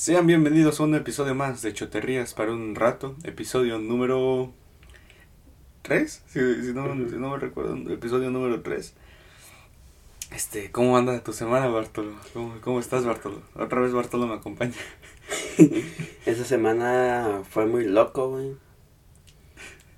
[0.00, 4.50] Sean bienvenidos a un episodio más de Choterrías para un rato, episodio número
[5.82, 8.94] 3, si, si no, si no me recuerdo, episodio número 3.
[10.30, 12.14] Este, ¿cómo anda tu semana, Bartolo?
[12.32, 13.42] ¿Cómo, cómo estás, Bartolo?
[13.54, 14.72] Otra vez Bartolo me acompaña.
[16.24, 18.56] Esa semana fue muy loco, güey.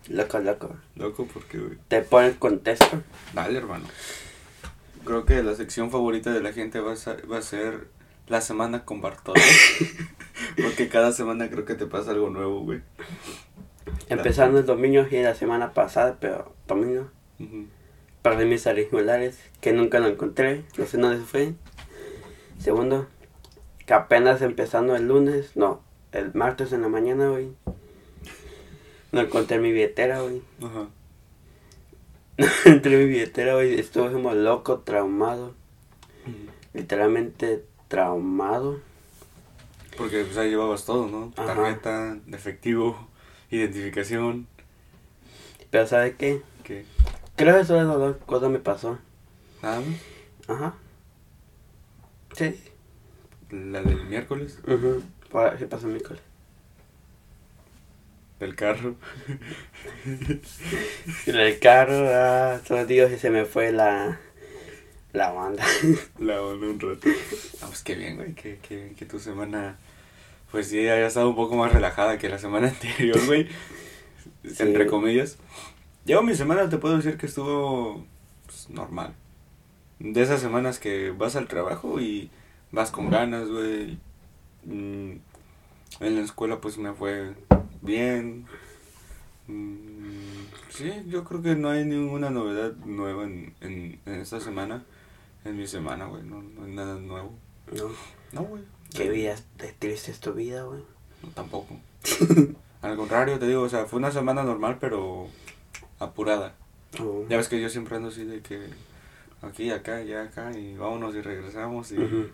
[0.09, 0.75] Loco, loco.
[0.97, 1.79] Loco, porque, güey.
[1.87, 3.05] Te pone el contexto.
[3.35, 3.85] Dale, hermano.
[5.05, 8.41] Creo que la sección favorita de la gente va a ser, va a ser la
[8.41, 9.41] semana con Bartolo.
[10.63, 12.81] porque cada semana creo que te pasa algo nuevo, güey.
[14.09, 17.11] Empezando el domingo y la semana pasada, pero domingo.
[18.23, 20.65] Perdí mis auriculares, que nunca lo encontré.
[20.79, 21.55] No sé dónde fue.
[22.59, 23.09] Segundo,
[23.87, 25.83] que apenas empezando el lunes, no,
[26.13, 27.53] el martes en la mañana, güey.
[29.11, 30.43] No encontré mi billetera, güey.
[30.63, 30.89] Ajá.
[32.39, 33.79] No encontré mi billetera, güey.
[33.79, 35.55] Estuve como loco, traumado.
[36.73, 38.81] Literalmente traumado.
[39.99, 41.31] Porque pues ahí llevabas todo, ¿no?
[41.37, 41.55] Ajá.
[41.55, 43.07] Tarjeta, efectivo,
[43.51, 44.47] identificación.
[45.71, 46.41] Pero ¿sabe qué?
[46.65, 46.87] ¿Qué?
[47.37, 48.99] Creo que eso es lo que cosa me pasó.
[49.63, 49.99] Nada más.
[50.49, 50.75] Ajá.
[52.35, 52.59] Sí.
[53.51, 55.03] La del miércoles, Ujú.
[55.31, 56.23] Por- ¿Qué pasó miércoles?
[58.41, 58.97] del carro.
[61.27, 64.19] En el carro, ah, solo digo que se me fue la,
[65.13, 65.65] la banda.
[66.19, 67.09] La onda un rato.
[67.61, 68.35] Ah, pues qué bien, güey.
[68.35, 69.79] Que, que, que tu semana,
[70.51, 73.49] pues sí, haya estado un poco más relajada que la semana anterior, güey.
[74.45, 74.63] Sí.
[74.63, 75.39] Entre comillas.
[76.05, 78.05] Yo mi semana te puedo decir que estuvo
[78.47, 79.15] pues, normal.
[79.99, 82.31] De esas semanas que vas al trabajo y
[82.73, 83.99] vas con ganas, güey.
[84.65, 85.13] Mm,
[86.01, 87.35] En la escuela pues me fue
[87.83, 88.47] bien.
[89.49, 94.85] Mm, Sí, yo creo que no hay ninguna novedad nueva en, en, en esta semana.
[95.45, 96.23] En mi semana, güey.
[96.23, 97.33] No, no hay nada nuevo.
[97.73, 97.91] No,
[98.33, 98.63] No, güey.
[98.95, 100.83] qué vida de triste es tu vida, güey.
[101.23, 101.77] No, tampoco.
[102.83, 105.29] Al contrario, te digo, o sea, fue una semana normal, pero
[105.99, 106.55] apurada.
[107.01, 107.25] Oh.
[107.29, 108.67] Ya ves que yo siempre ando así de que
[109.41, 111.93] aquí, acá, ya acá, y vámonos y regresamos.
[111.93, 112.27] Y Ujú.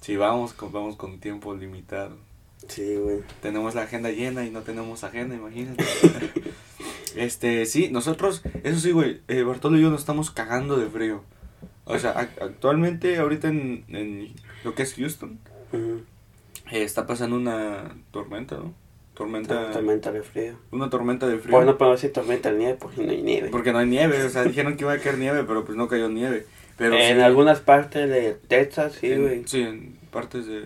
[0.00, 2.16] si vamos, con- vamos con tiempo limitado.
[2.68, 3.20] Sí, güey.
[3.40, 5.84] Tenemos la agenda llena y no tenemos agenda, imagínate.
[7.16, 11.22] este, sí, nosotros, eso sí, güey, eh, Bartolo y yo nos estamos cagando de frío.
[11.84, 14.32] O sea, ac- actualmente, ahorita en, en
[14.64, 15.38] lo que es Houston,
[16.70, 18.74] eh, está pasando una tormenta, ¿no?
[19.14, 20.54] Tormenta, Tormenta de frío.
[20.70, 21.52] una tormenta de frío.
[21.52, 23.48] Pues no podemos decir tormenta de nieve porque no hay nieve.
[23.50, 25.86] Porque no hay nieve, o sea, dijeron que iba a caer nieve, pero pues no
[25.88, 26.46] cayó nieve.
[26.78, 29.42] Pero en sí, algunas partes de Texas, sí, güey.
[29.46, 30.62] sí, en partes de,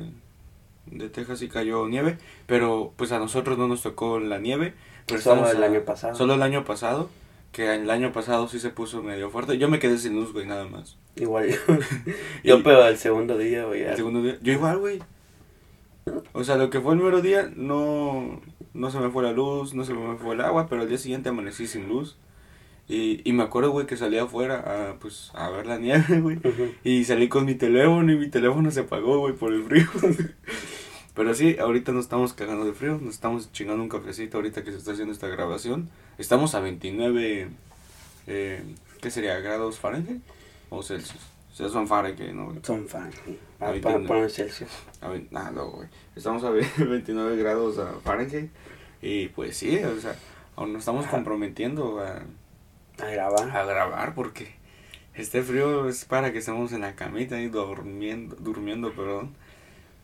[0.86, 4.74] de Texas sí cayó nieve, pero pues a nosotros no nos tocó la nieve.
[5.06, 6.14] Pero Solo el a- año pasado.
[6.14, 7.10] Solo el año pasado,
[7.50, 9.58] que el año pasado sí se puso medio fuerte.
[9.58, 10.96] Yo me quedé sin luz, güey, nada más.
[11.16, 11.56] Igual yo.
[12.44, 13.82] yo, Y- pero el segundo día, güey.
[13.82, 15.00] El segundo día, yo igual, güey.
[16.32, 18.40] O sea, lo que fue el mero día, no,
[18.74, 20.98] no se me fue la luz, no se me fue el agua, pero al día
[20.98, 22.16] siguiente amanecí sin luz.
[22.88, 26.38] Y, y me acuerdo, güey, que salí afuera a, pues, a ver la nieve, güey.
[26.84, 29.86] Y salí con mi teléfono y mi teléfono se apagó, güey, por el frío.
[31.14, 34.70] Pero sí, ahorita nos estamos cagando de frío, nos estamos chingando un cafecito ahorita que
[34.70, 35.88] se está haciendo esta grabación.
[36.18, 37.48] Estamos a 29,
[38.26, 38.62] eh,
[39.00, 39.40] ¿qué sería?
[39.40, 40.20] ¿Grados Fahrenheit
[40.70, 41.22] o Celsius?
[41.52, 42.46] O sea, son Fahrenheit, ¿no?
[42.46, 42.58] güey?
[42.62, 43.80] Son güey.
[43.80, 44.68] Para, poner Celsius.
[45.00, 45.88] A ver, nada, no, güey.
[46.14, 48.50] Estamos a 29 grados a Fahrenheit.
[49.00, 50.16] Y pues sí, o sea,
[50.54, 52.22] aún nos estamos comprometiendo a,
[53.02, 53.56] A grabar.
[53.56, 54.54] a grabar porque
[55.14, 59.34] este frío es para que estemos en la camita y durmiendo, durmiendo, perdón.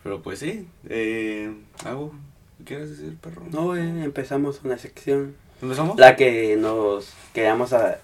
[0.02, 2.12] Pero pues sí, eh, algo,
[2.58, 3.42] ¿qué quieres decir, perro?
[3.50, 5.36] No, güey, empezamos una sección.
[5.60, 5.98] ¿Empezamos?
[5.98, 7.98] La que nos quedamos a,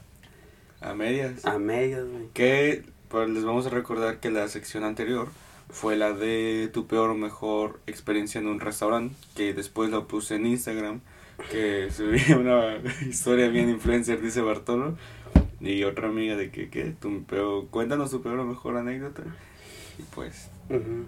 [0.81, 1.45] A medias.
[1.45, 2.25] a medios, güey.
[2.35, 5.29] Que pues, les vamos a recordar que la sección anterior
[5.71, 10.37] fue la de tu peor o mejor experiencia en un restaurante, que después lo puse
[10.37, 11.01] en Instagram,
[11.51, 14.97] que subí una historia bien influencer, dice Bartolo,
[15.61, 16.95] y otra amiga de que, ¿qué?
[17.01, 19.23] Tu peor, cuéntanos tu peor o mejor anécdota.
[19.99, 20.49] Y pues.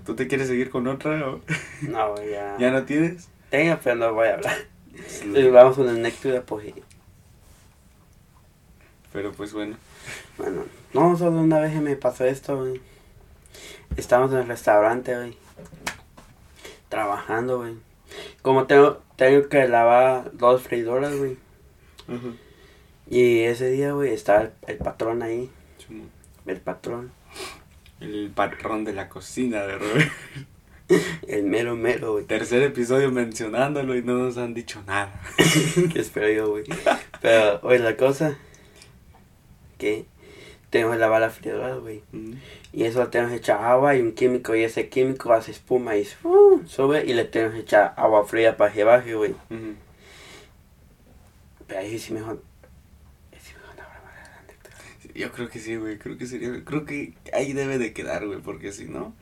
[0.06, 1.28] ¿tú te quieres seguir con otra?
[1.28, 1.40] o-
[1.82, 2.56] No, ya.
[2.60, 3.28] ¿Ya no tienes?
[3.50, 4.56] Tengo, pero no voy a hablar.
[5.34, 6.72] Y vamos con el anécdota, pues.
[9.12, 9.76] Pero pues bueno.
[10.38, 10.64] Bueno,
[10.94, 12.80] no, solo una vez que me pasó esto, güey.
[13.96, 15.36] Estábamos en el restaurante, güey.
[16.88, 17.74] Trabajando, güey.
[18.42, 21.36] Como tengo, tengo que lavar dos freidoras, güey.
[23.08, 25.50] Y ese día, güey, estaba el, el patrón ahí.
[26.46, 27.12] El patrón.
[28.00, 30.12] El patrón de la cocina de Robert.
[31.28, 32.24] El mero mero, güey.
[32.24, 35.20] Tercer episodio mencionándolo y no nos han dicho nada.
[35.92, 36.64] que espero yo, güey.
[37.20, 38.36] Pero, oye, la cosa.
[39.80, 40.04] Que
[40.70, 42.02] tenemos la freidora, güey.
[42.72, 45.96] Y eso le tenemos que echar agua y un químico y ese químico hace espuma
[45.96, 46.62] y ¡uh!
[46.66, 49.34] sube y le tenemos que echar agua fría para que baje, güey.
[51.66, 52.42] Pero ahí sí mejor...
[53.42, 54.54] Sí mejor la hora más grande.
[55.18, 55.98] Yo creo que sí, güey.
[55.98, 56.64] Creo que sería.
[56.64, 58.40] Creo que ahí debe de quedar, güey.
[58.40, 59.14] Porque si no,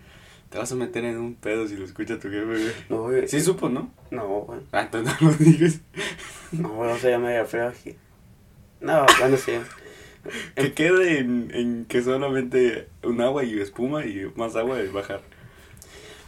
[0.51, 2.73] te vas a meter en un pedo si lo escucha tu jefe, güey.
[2.89, 3.29] No, güey.
[3.29, 3.91] Sí supo, ¿no?
[4.11, 4.61] No, güey.
[4.73, 5.81] Ah, entonces no lo digas.
[6.53, 7.97] No, güey, no se llama frío aquí.
[8.81, 9.53] No, bueno, sí.
[10.55, 15.21] Que quede en, en que solamente un agua y espuma y más agua y bajar.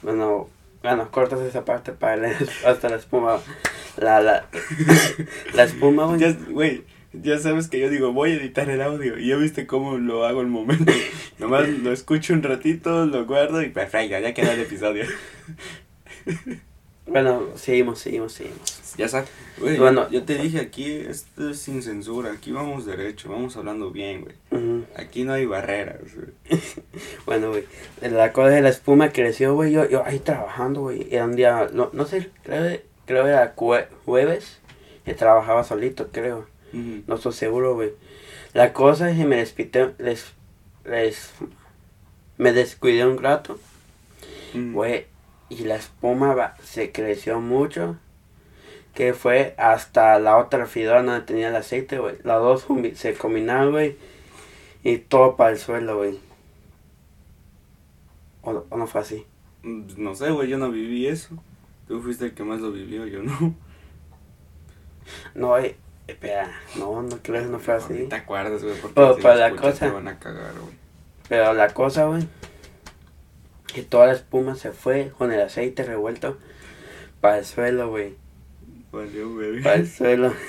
[0.02, 0.48] Bueno,
[0.82, 3.40] bueno, cortas esa parte para leer hasta la espuma.
[3.96, 4.46] La, la,
[5.54, 6.20] la espuma, güey.
[6.20, 9.18] Ya, güey, ya sabes que yo digo, voy a editar el audio.
[9.18, 10.92] Y ya viste cómo lo hago al momento.
[11.38, 15.04] Nomás lo escucho un ratito, lo guardo y perfecto, ya queda el episodio.
[17.10, 18.94] Bueno, seguimos, seguimos, seguimos.
[18.96, 19.28] Ya sabes.
[19.58, 20.08] Güey, Bueno.
[20.10, 22.32] yo te dije aquí, esto es sin censura.
[22.32, 24.84] Aquí vamos derecho, vamos hablando bien, güey.
[24.96, 26.60] Aquí no hay barreras, güey.
[27.26, 27.64] Bueno, güey,
[28.00, 31.68] la cosa de la espuma creció, güey, yo, yo ahí trabajando, güey, era un día,
[31.72, 34.58] no, no sé, creo, creo era jue- jueves,
[35.04, 37.92] que trabajaba solito, creo, no estoy seguro, güey.
[38.52, 40.26] La cosa es que me despité, les,
[40.84, 41.30] les,
[42.38, 43.58] me descuidé un rato,
[44.54, 45.06] güey,
[45.50, 47.96] y la espuma va- se creció mucho,
[48.94, 53.72] que fue hasta la otra fidora donde tenía el aceite, güey, las dos se combinaron,
[53.72, 53.96] güey,
[54.82, 56.18] y todo para el suelo, güey.
[58.42, 59.26] O, no- o no fue así.
[59.62, 61.36] Mm, No sé, güey, yo no viví eso.
[61.86, 63.54] Tú fuiste el que más lo vivió, yo no.
[65.34, 65.76] No, eh,
[66.06, 67.92] espera, no, no creo que no fue así.
[67.94, 70.74] Ni te acuerdas, güey, porque Pero si para la cosa- te van a cagar, güey.
[71.28, 72.26] Pero la cosa, güey,
[73.72, 76.36] que toda la espuma se fue con el aceite revuelto
[77.20, 78.14] para el suelo, güey.
[78.92, 79.62] Valió, güey.
[79.62, 80.32] Para el suelo.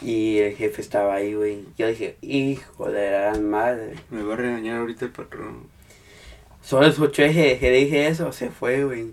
[0.00, 1.64] Y el jefe estaba ahí, güey.
[1.76, 3.94] Yo dije, hijo de la gran madre.
[4.10, 5.66] Me va a regañar ahorita el patrón.
[6.62, 9.12] Solo escuché que, dije eso, se fue, güey.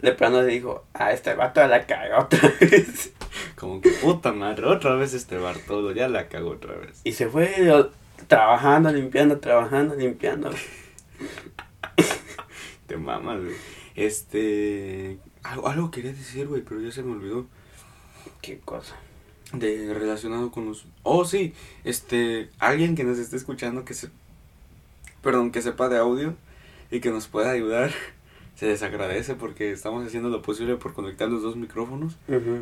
[0.00, 3.12] De plano se dijo, ah, este vato la cagó otra vez.
[3.56, 7.00] Como que puta madre, otra vez este Bartolo, ya la cagó otra vez.
[7.04, 7.90] Y se fue yo,
[8.26, 10.50] trabajando, limpiando, trabajando, limpiando.
[12.94, 13.56] Te mamas, güey.
[13.96, 15.18] Este.
[15.42, 17.46] Algo, algo quería decir, güey, pero ya se me olvidó.
[18.40, 18.94] Qué cosa.
[19.52, 20.86] De relacionado con los.
[21.02, 21.54] Oh, sí.
[21.82, 22.50] Este.
[22.60, 24.10] Alguien que nos esté escuchando que se.
[25.22, 26.36] Perdón, que sepa de audio
[26.92, 27.90] y que nos pueda ayudar.
[28.54, 32.16] Se desagradece porque estamos haciendo lo posible por conectar los dos micrófonos.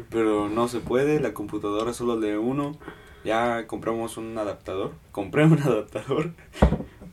[0.09, 2.79] Pero no se puede, la computadora solo lee uno.
[3.27, 4.93] Ya compramos un adaptador.
[5.11, 6.33] Compré un adaptador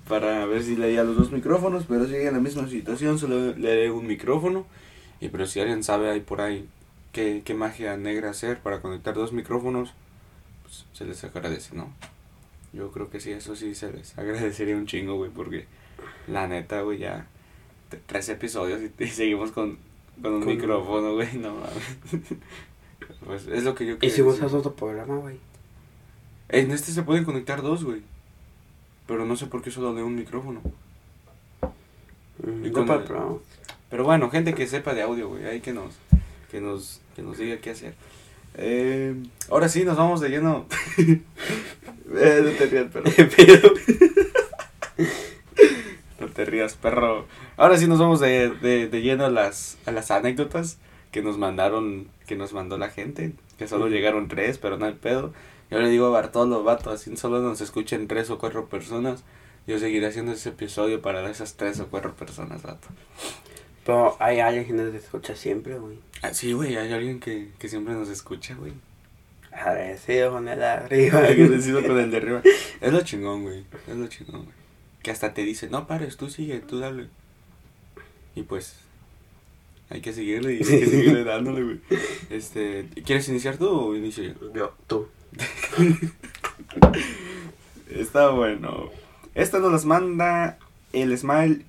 [0.09, 3.87] para ver si leía los dos micrófonos, pero sigue en la misma situación, solo lee
[3.87, 4.65] un micrófono.
[5.21, 6.67] Y pero si alguien sabe ahí por ahí
[7.13, 9.93] qué, qué magia negra hacer para conectar dos micrófonos,
[10.63, 11.93] pues se les agradece, ¿no?
[12.73, 15.65] Yo creo que sí, eso sí se les agradecería un chingo, güey, porque
[16.27, 17.27] la neta, güey, ya
[18.07, 19.77] tres episodios y, y seguimos con,
[20.21, 22.33] con un Con- micrófono, güey, no mames.
[23.25, 25.37] Pues es lo que yo ¿Y quería si usas otro programa, güey?
[26.49, 28.01] En este se pueden conectar dos, güey.
[29.09, 30.61] Pero no sé por qué solo de un micrófono.
[32.41, 33.35] Mm, Y con el- programa.
[33.89, 35.95] Pero bueno, gente que sepa de audio, güey, ahí que nos,
[36.51, 37.95] que nos, que nos diga qué hacer.
[38.55, 39.15] Eh,
[39.49, 40.65] ahora sí, nos vamos de lleno.
[42.11, 43.11] Eh, no te rías, perro.
[43.37, 43.73] Pero-
[46.19, 47.25] No te rías, perro.
[47.55, 50.77] Ahora sí nos vamos de, de, de lleno a las, a las anécdotas
[51.11, 53.33] que nos mandaron, que nos mandó la gente.
[53.57, 55.33] Que solo llegaron tres, pero no hay pedo.
[55.69, 59.23] Yo le digo a Bartolo, vato, así solo nos escuchen tres o cuatro personas.
[59.67, 62.87] Yo seguiré haciendo ese episodio para esas tres o cuatro personas, vato.
[63.85, 65.99] Pero hay alguien que nos escucha siempre, güey.
[66.21, 68.73] Ah, sí, güey, hay alguien que, que siempre nos escucha, güey.
[69.51, 71.19] Agradecido con el arriba.
[71.27, 72.41] Agradecido con el de arriba.
[72.81, 73.65] Es lo chingón, güey.
[73.87, 74.55] Es lo chingón, güey.
[75.03, 77.07] Que hasta te dice, no pares, tú sigue, tú dale.
[78.35, 78.77] Y pues,
[79.89, 81.79] hay que seguirle y hay que seguirle dándole, güey.
[82.29, 84.53] Este, ¿quieres iniciar tú o inicio yo?
[84.53, 85.07] Yo, tú.
[87.89, 88.89] Está bueno.
[89.35, 90.57] Esta nos las manda
[90.93, 91.65] el Smile,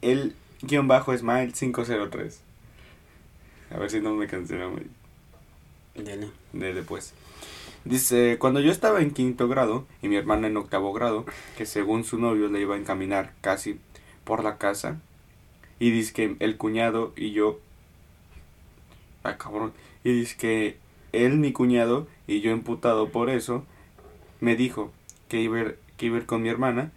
[0.00, 2.40] el guion bajo Smile 503.
[3.70, 4.84] A ver si no me cancela, güey.
[5.94, 6.30] Dele.
[6.52, 7.12] de después.
[7.84, 11.26] Dice, cuando yo estaba en quinto grado y mi hermana en octavo grado,
[11.56, 13.80] que según su novio le iba a encaminar casi
[14.24, 15.00] por la casa,
[15.78, 17.58] y dice que el cuñado y yo...
[19.24, 19.72] Ah, cabrón.
[20.04, 20.76] Y dice que
[21.12, 23.64] él, mi cuñado, y yo emputado por eso,
[24.40, 24.92] me dijo
[25.28, 26.90] que iba a ir, que iba a ir con mi hermana.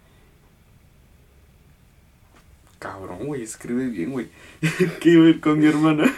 [2.78, 4.28] Cabrón, güey, escribe bien, güey.
[5.00, 6.12] que iba a ir con mi hermana.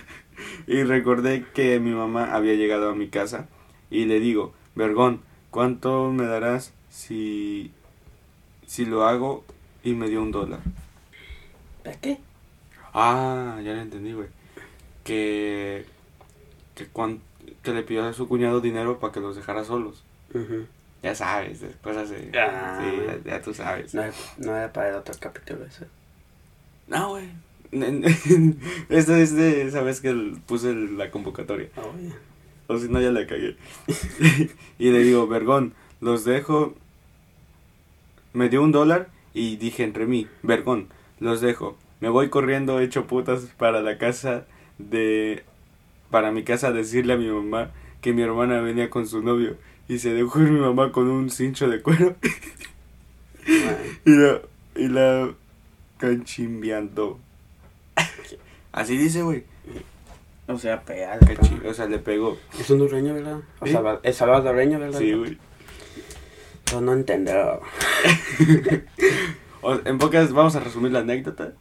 [0.66, 3.48] Y recordé que mi mamá había llegado a mi casa
[3.90, 7.72] y le digo, Vergón, ¿cuánto me darás si
[8.66, 9.44] si lo hago
[9.82, 10.60] y me dio un dólar?
[11.82, 12.18] ¿Para qué?
[12.92, 14.28] Ah, ya lo entendí, güey.
[15.04, 15.86] Que,
[16.74, 17.20] que, cuan-
[17.68, 20.02] que le pidió a su cuñado dinero para que los dejara solos.
[21.02, 22.30] Ya sabes, cosas de...
[22.38, 22.80] Ah.
[22.82, 23.94] sí, ya, ya tú sabes.
[23.94, 24.02] No,
[24.38, 25.84] no era para el otro capítulo eso.
[26.86, 27.28] No, güey.
[28.88, 31.68] Esto es de esa vez que el- puse el- la convocatoria.
[31.76, 32.14] Oh, ya.
[32.68, 33.56] O si no, ya la cagué.
[34.78, 36.74] y le digo, vergón, los dejo.
[38.32, 40.88] Me dio un dólar y dije entre mí, vergón,
[41.20, 41.76] los dejo.
[42.00, 44.46] Me voy corriendo hecho putas para la casa
[44.78, 45.44] de...
[46.10, 49.56] Para mi casa a decirle a mi mamá que mi hermana venía con su novio.
[49.88, 52.16] Y se dejó ir mi mamá con un cincho de cuero.
[54.04, 54.40] Y la,
[54.76, 55.30] y la
[55.98, 57.18] canchimbeando.
[58.72, 59.44] Así dice, güey.
[60.46, 61.18] O sea, pegar.
[61.20, 62.38] Cachi- O sea, le pegó.
[62.58, 63.40] Es un hondureño, ¿verdad?
[63.60, 63.72] O ¿Sí?
[63.72, 64.98] salva- es salvadoreño, ¿verdad?
[64.98, 65.38] Sí, güey.
[66.70, 67.42] Yo no entenderé.
[69.62, 71.52] O- en pocas, vamos a resumir la anécdota.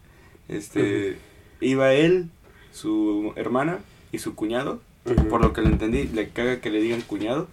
[0.49, 1.17] Este,
[1.61, 2.29] iba él,
[2.71, 3.79] su hermana
[4.11, 4.81] y su cuñado.
[5.29, 7.47] Por lo que le entendí, le caga que le digan cuñado.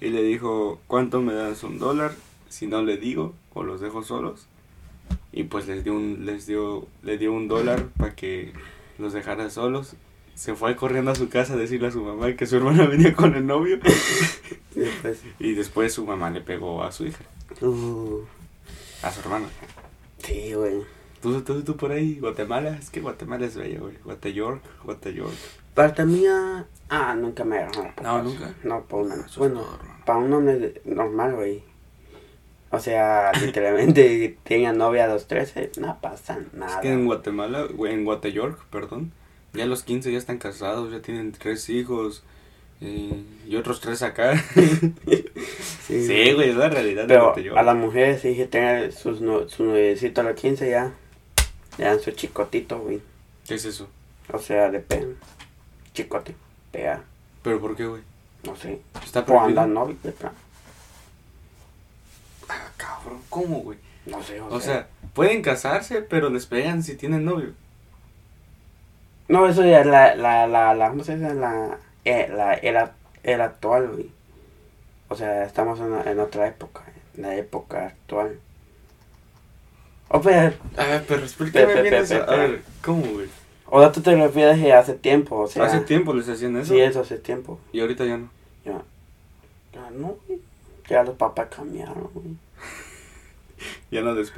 [0.00, 2.12] Y le dijo, ¿cuánto me das un dólar?
[2.48, 4.46] Si no le digo, o los dejo solos.
[5.32, 8.52] Y pues les dio un, les dio, le dio un dólar para que
[8.98, 9.94] los dejara solos.
[10.34, 13.12] Se fue corriendo a su casa a decirle a su mamá que su hermana venía
[13.12, 13.78] con el novio.
[14.74, 17.24] Y después, Y después su mamá le pegó a su hija,
[17.60, 18.20] uh,
[19.02, 19.46] a su hermana.
[20.22, 20.82] sí, güey.
[21.22, 23.94] Tú, tú, tú por ahí, Guatemala, es que Guatemala es bello, güey.
[24.04, 25.32] Guate York, Guate York.
[25.74, 26.66] Parte mía.
[26.88, 27.92] Ah, nunca me agarraron.
[28.02, 28.54] No, nunca.
[28.64, 29.14] No, para una.
[29.16, 29.64] Eso es Bueno,
[30.06, 31.62] para un hombre normal, güey.
[32.70, 35.72] O sea, literalmente tenía novia a los 13.
[35.78, 36.76] No pasa nada.
[36.76, 39.12] Es que en Guatemala, güey, en Guate York, perdón,
[39.54, 42.22] ya a los 15 ya están casados, ya tienen tres hijos
[42.80, 44.34] eh, y otros tres acá.
[45.88, 47.56] Sí, sí, güey, es la realidad de Pero Guate York.
[47.58, 50.92] a las mujeres sí que tengan sus no, su nuevecito a los 15 ya.
[51.78, 53.00] Le dan su chicotito, güey.
[53.46, 53.88] ¿Qué es eso?
[54.32, 55.06] O sea, de pe
[55.94, 56.34] Chicote.
[56.70, 57.02] Pega.
[57.42, 58.02] ¿Pero por qué, güey?
[58.44, 58.80] No sé.
[59.02, 59.60] Está prohibido.
[59.60, 60.32] andan novio, de plan.
[62.48, 63.78] Ah, cabrón, ¿cómo, güey?
[64.06, 67.52] No sé, o, O sea, pueden casarse, pero les pegan si tienen novio.
[69.28, 71.34] No, eso ya es la, la, la, la, ¿cómo se dice?
[71.34, 74.10] La, eh, la era, era actual, güey.
[75.08, 76.82] O sea, estamos en, en otra época,
[77.16, 78.40] en la época actual.
[80.10, 82.14] O sea, A ver, pero explícame Pe, pe, bien pe, eso.
[82.26, 83.26] pe, A ver, ¿cómo, güey?
[83.66, 85.64] o sea, tú te refieres a hace tiempo, o sea.
[85.64, 86.72] Hace tiempo les hacían eso.
[86.72, 87.60] Sí, eso hace tiempo.
[87.72, 88.30] Y ahorita ya no.
[88.64, 88.80] Ya,
[89.74, 90.40] ya no, güey.
[90.88, 92.26] Ya los papás cambiaron, güey.
[93.90, 94.32] Ya no les,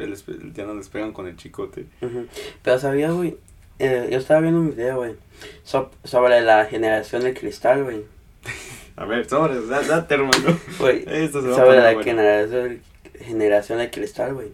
[0.55, 1.85] ya no les pegan con el chicote.
[2.01, 2.27] Ujú.
[2.63, 3.37] Pero sabía, güey,
[3.79, 5.15] eh, yo estaba viendo un video, güey,
[5.63, 8.05] so- sobre la generación del cristal, güey.
[8.97, 10.59] A ver, sobres, da- date, hermano.
[10.79, 12.03] Güey, sobre la bueno.
[12.03, 12.81] generación,
[13.21, 14.49] generación del cristal, güey.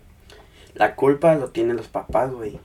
[0.77, 2.59] La culpa lo tienen los papás, güey.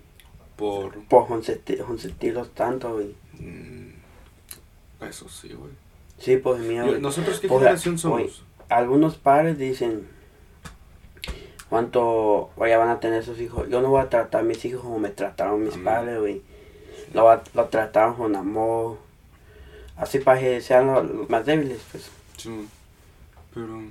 [0.56, 1.03] Por...
[1.06, 3.15] Por consenti- consentirlos tanto, güey.
[3.39, 5.72] Mm, Eso sí, güey.
[6.20, 7.01] Sí, pues Yo- güey.
[7.01, 8.44] ¿Nosotros qué sea, generación somos?
[8.70, 10.08] Algunos padres dicen,
[11.70, 13.68] ¿cuánto vaya van a tener sus hijos?
[13.70, 16.41] Yo no voy a tratar a mis hijos como me trataron mis padres, güey.
[17.13, 18.98] Lo, va- lo trataron con amor.
[19.98, 22.10] Así para que sean los, los más débiles, pues.
[22.38, 22.68] Sí,
[23.53, 23.82] pero...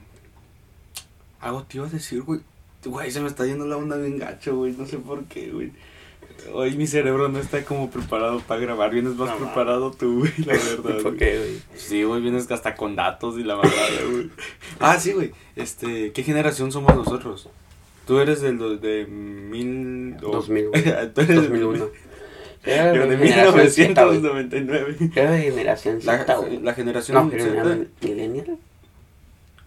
[1.41, 2.41] Algo te iba a decir, güey.
[2.84, 4.72] Güey, se me está yendo la onda bien gacho, güey.
[4.72, 5.72] No sé por qué, güey.
[6.54, 8.90] Hoy mi cerebro no está como preparado para grabar.
[8.90, 10.52] Vienes más No, preparado tú, güey, la
[10.84, 11.02] verdad.
[11.02, 11.62] ¿Por qué, güey?
[11.75, 13.70] Sí, güey, vienes hasta con datos y la verdad,
[14.10, 14.30] güey.
[14.78, 15.32] Ah, sí, güey.
[15.56, 17.49] Este, ¿qué generación somos nosotros?
[18.06, 20.16] Tú eres del do- de mil...
[20.25, 20.82] o- 2000, güey.
[20.82, 21.88] Tú eres del 2001.
[22.64, 24.18] Yo de generación Z, güey.
[24.20, 25.10] 1999.
[25.14, 26.58] Era de generación La, Z, güey.
[26.60, 27.37] la generación No, Z.
[27.44, 28.58] generación millennial.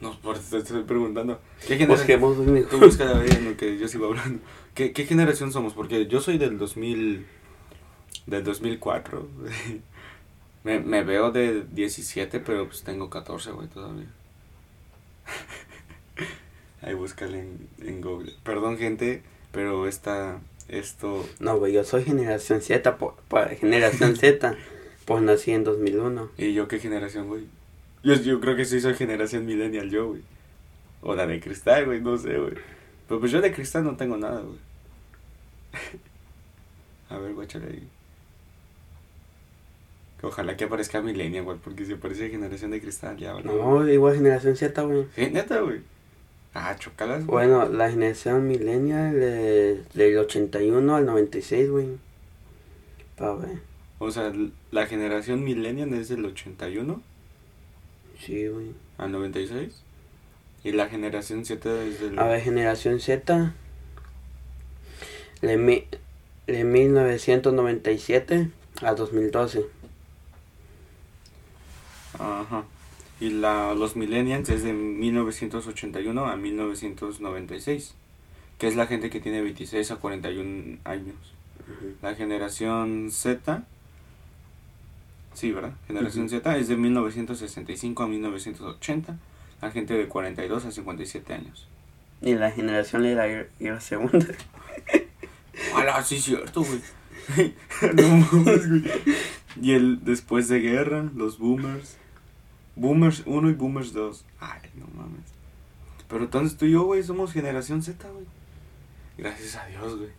[0.03, 1.39] No, por eso te estoy preguntando.
[1.67, 2.19] ¿Qué generación?
[2.45, 4.39] güey, Tú busca en lo que yo sigo hablando.
[4.75, 5.73] ¿Qué, ¿Qué generación somos?
[5.73, 7.25] Porque yo soy del 2000.
[8.27, 9.27] Del 2004.
[10.63, 14.07] me, me veo de 17, pero pues tengo 14, güey, todavía.
[16.81, 18.33] Ahí búscale en, en Google.
[18.43, 20.39] Perdón, gente, pero esta.
[20.69, 21.25] Esto.
[21.39, 24.55] No, güey, yo soy generación Z, por, por- generación Z.
[25.05, 26.29] Pues nací en 2001.
[26.37, 27.43] ¿Y yo qué generación, güey?
[28.03, 30.21] Yo, yo creo que sí soy generación millennial, yo, güey.
[31.01, 32.53] O la de cristal, güey, no sé, güey.
[33.07, 34.57] Pero pues yo de cristal no tengo nada, güey.
[37.09, 37.87] A ver, guáchale ahí.
[40.21, 43.43] Ojalá que aparezca millennial, güey, porque si aparece generación de cristal, ya, güey.
[43.43, 45.05] No, igual generación Z, güey.
[45.15, 45.81] Sí, neta, güey.
[46.53, 47.47] Ah, chocalas, güey.
[47.47, 51.87] Bueno, la generación millennial de- del 81 al 96, güey.
[53.17, 53.59] Pa' ver.
[53.99, 54.31] O sea,
[54.71, 57.01] la generación millennial es del 81
[58.25, 58.71] Sí, güey.
[58.97, 59.81] al 96.
[60.63, 62.17] Y la generación Z es del...
[62.19, 63.53] A ver, generación Z
[65.41, 65.85] De, mi-
[66.47, 68.49] de 1997
[68.81, 69.65] a 2012.
[72.19, 72.63] Ajá.
[73.19, 77.93] Y la, los millennials es de 1981 a 1996,
[78.57, 81.15] que es la gente que tiene 26 a 41 años.
[82.01, 83.63] La generación Z,
[85.33, 85.73] sí, ¿verdad?
[85.87, 86.29] Generación.
[86.29, 89.17] Z es de 1965 a 1980,
[89.61, 91.67] la gente de 42 a 57 años.
[92.21, 94.25] Y la generación era ir, ir segunda.
[95.75, 96.03] ¡Hala!
[96.03, 96.81] Sí, es cierto, güey.
[97.93, 98.83] no mames, güey.
[99.61, 101.97] Y el después de guerra, los boomers.
[102.75, 104.25] Boomers 1 y boomers 2.
[104.39, 105.33] Ay, no mames.
[106.07, 108.25] Pero entonces tú y yo, güey, somos generación Z, güey.
[109.17, 110.09] Gracias a Dios, güey.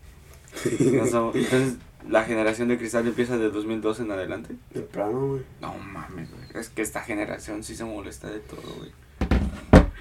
[0.74, 4.54] Entonces, la generación de cristal empieza de 2012 en adelante.
[4.72, 5.42] De plano, güey.
[5.60, 6.44] No mames, güey.
[6.54, 8.90] Es que esta generación sí se molesta de todo, güey.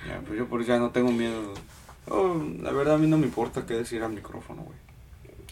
[0.07, 1.53] Ya, pues yo por eso ya no tengo miedo.
[2.09, 4.77] Oh, la verdad a mí no me importa qué decir al micrófono, güey.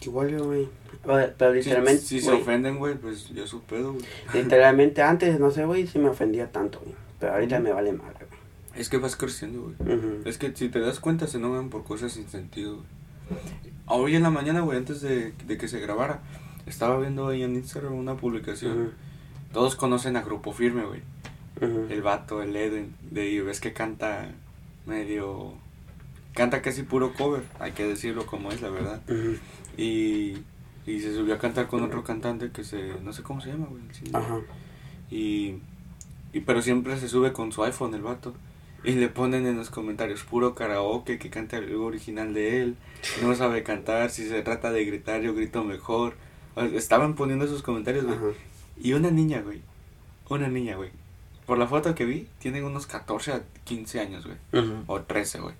[0.02, 0.68] Igual yo, güey.
[1.04, 4.04] Pero, Si, literalmente, si se ofenden, güey, pues ya su pedo, güey.
[4.34, 6.94] literalmente antes, no sé, güey, sí me ofendía tanto, güey.
[7.18, 8.40] Pero ahorita me vale madre, güey.
[8.74, 10.20] Es que vas creciendo, güey.
[10.24, 13.71] Es que si te das cuenta se enojan por cosas sin sentido, güey.
[13.94, 16.22] Hoy en la mañana, güey, antes de, de que se grabara,
[16.64, 18.92] estaba viendo ahí en Instagram una publicación.
[19.52, 21.02] Todos conocen a Grupo Firme, güey.
[21.90, 24.30] El vato, el Edwin, de ahí ves que canta
[24.86, 25.52] medio...
[26.34, 29.02] Canta casi puro cover, hay que decirlo como es, la verdad.
[29.76, 30.38] Y,
[30.86, 32.94] y se subió a cantar con otro cantante que se...
[33.04, 33.82] No sé cómo se llama, güey.
[34.14, 34.40] Ajá.
[35.10, 35.56] Y,
[36.32, 38.32] y pero siempre se sube con su iPhone el vato.
[38.84, 42.76] Y le ponen en los comentarios puro karaoke que canta algo original de él.
[43.22, 46.14] No sabe cantar, si se trata de gritar yo grito mejor.
[46.74, 48.16] Estaban poniendo esos comentarios, güey.
[48.16, 48.26] Ajá.
[48.80, 49.60] Y una niña, güey.
[50.28, 50.90] Una niña, güey.
[51.46, 54.64] Por la foto que vi, tienen unos 14 a 15 años, güey.
[54.86, 55.54] O 13, güey.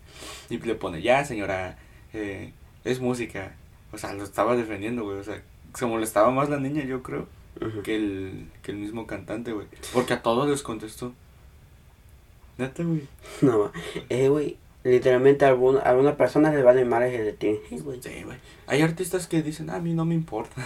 [0.50, 1.78] Y le pone, ya señora,
[2.12, 2.52] eh,
[2.84, 3.54] es música.
[3.92, 5.18] O sea, lo estaba defendiendo, güey.
[5.18, 5.42] O sea,
[5.74, 7.26] se molestaba más la niña, yo creo
[7.84, 9.66] que el, que el mismo cantante, güey.
[9.92, 11.12] Porque a todos les contestó.
[12.58, 13.06] Neta, güey.
[13.42, 13.72] No,
[14.08, 14.56] eh, güey.
[14.84, 17.56] Literalmente a alguna, a alguna persona le vale madre el de ti.
[17.68, 18.02] Sí, güey.
[18.02, 18.38] Sí, güey.
[18.66, 20.60] Hay artistas que dicen, "Ah, a mí no me importa.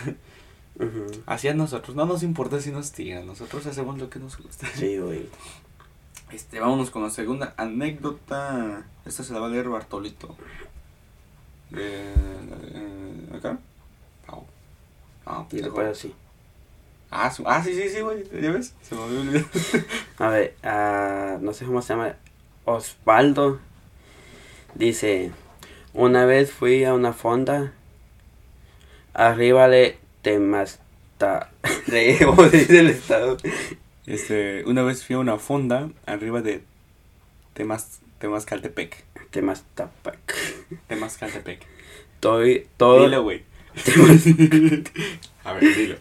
[0.76, 1.06] Ujú.
[1.26, 3.26] Así a nosotros, no nos importa si nos tiran.
[3.26, 4.66] Nosotros hacemos lo que nos gusta.
[4.74, 5.26] Sí, güey.
[6.32, 8.84] Este, vámonos con la segunda anécdota.
[9.04, 10.34] Esta se la va a leer Bartolito.
[11.72, 12.14] Eh,
[12.74, 13.58] eh, ¿Acá?
[15.24, 16.12] Ah, Y después así.
[17.10, 18.24] Ah, su- ah, sí, sí, sí, güey.
[18.40, 18.74] ¿Ya ves?
[18.82, 19.46] Se me había olvidado.
[20.18, 22.16] A ver, ah, no sé cómo se llama.
[22.64, 23.60] Osvaldo
[24.74, 25.30] dice:
[25.94, 27.72] Una vez fui a una fonda.
[29.14, 31.50] Arriba de Temasta.
[31.86, 33.36] De, ¿Cómo se dice el estado?
[34.06, 36.62] Este, una vez fui a una fonda arriba de
[37.54, 39.04] Temas, Temascaltepec.
[39.30, 40.18] Temastapac.
[40.88, 41.60] Temascaltepec.
[42.14, 43.04] Estoy todo.
[43.04, 43.44] Dilo, güey.
[45.44, 45.96] a ver, dilo.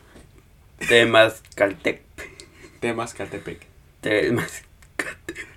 [0.79, 2.01] Temascaltec.
[2.79, 3.59] Temascaltepec.
[4.01, 5.47] Temascaltec.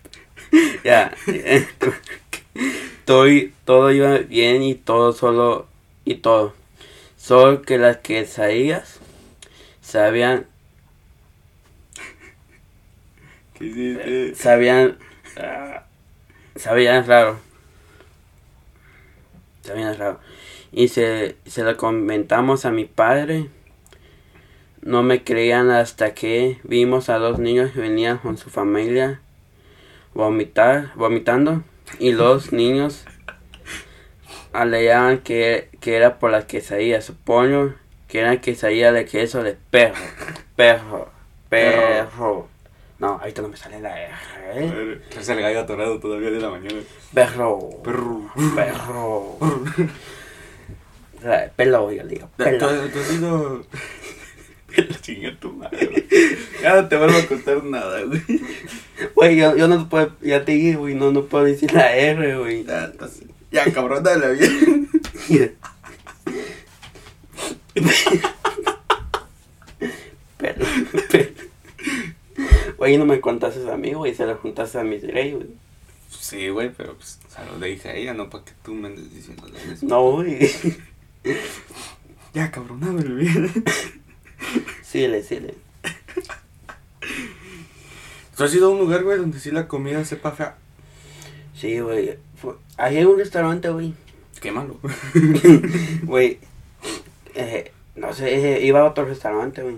[0.84, 1.14] Ya.
[3.00, 5.66] Estoy, todo iba bien y todo solo.
[6.04, 6.54] Y todo.
[7.16, 9.00] Solo que las quesadillas
[9.82, 10.46] sabían.
[13.54, 14.34] ¿Qué hiciste?
[14.34, 14.98] Sabían.
[16.56, 17.38] sabían raro.
[19.62, 20.20] Sabían raro.
[20.72, 23.48] Y se, se lo comentamos a mi padre.
[24.82, 29.20] No me creían hasta que vimos a dos niños que venían con su familia
[30.14, 31.62] vomitar, vomitando.
[31.98, 33.04] Y los niños
[34.52, 37.04] alegaban que, que era por las quesadillas.
[37.04, 37.74] Supongo
[38.08, 39.96] que eran quesadillas de queso de perro.
[40.56, 41.10] Perro.
[41.48, 42.48] Perro.
[42.98, 44.12] No, ahorita no me sale la R.
[44.54, 45.00] ¿eh?
[45.16, 46.80] Es el gallo atorado todavía de la mañana.
[47.14, 47.70] Perro.
[47.84, 48.30] Perro.
[48.56, 49.36] Perro.
[51.22, 52.28] La- Pelo, yo digo.
[52.36, 52.68] ¿Tú, Pelo.
[52.68, 53.66] tú.
[54.76, 56.06] La chinga tu madre.
[56.62, 58.22] Ya no te vuelvo a contar nada, güey.
[59.14, 62.36] Güey, yo, yo no puedo, ya te dije, güey, no, no puedo decir la R,
[62.38, 62.64] güey.
[62.64, 64.88] Ya, entonces, ya cabrón, dale bien.
[70.38, 70.64] Pelo,
[71.10, 71.32] pelo.
[72.76, 75.48] Güey, no me contaste a mí, güey, se lo juntaste a mis rey, güey.
[76.08, 78.88] Sí, güey, pero pues, o sea, lo dije a ella, no para que tú me
[78.88, 79.44] andes diciendo.
[79.82, 80.50] No, güey.
[82.34, 83.52] Ya, cabrón, dale bien.
[84.82, 85.54] Síle, síle.
[88.36, 90.56] ¿Tú has ido a un lugar, güey, donde sí la comida sepa fea?
[91.54, 92.18] Sí, güey.
[92.76, 93.94] Ahí hay un restaurante, güey.
[94.40, 94.78] Qué malo.
[96.04, 96.38] Güey.
[97.34, 99.76] Eh, no sé, iba a otro restaurante, güey.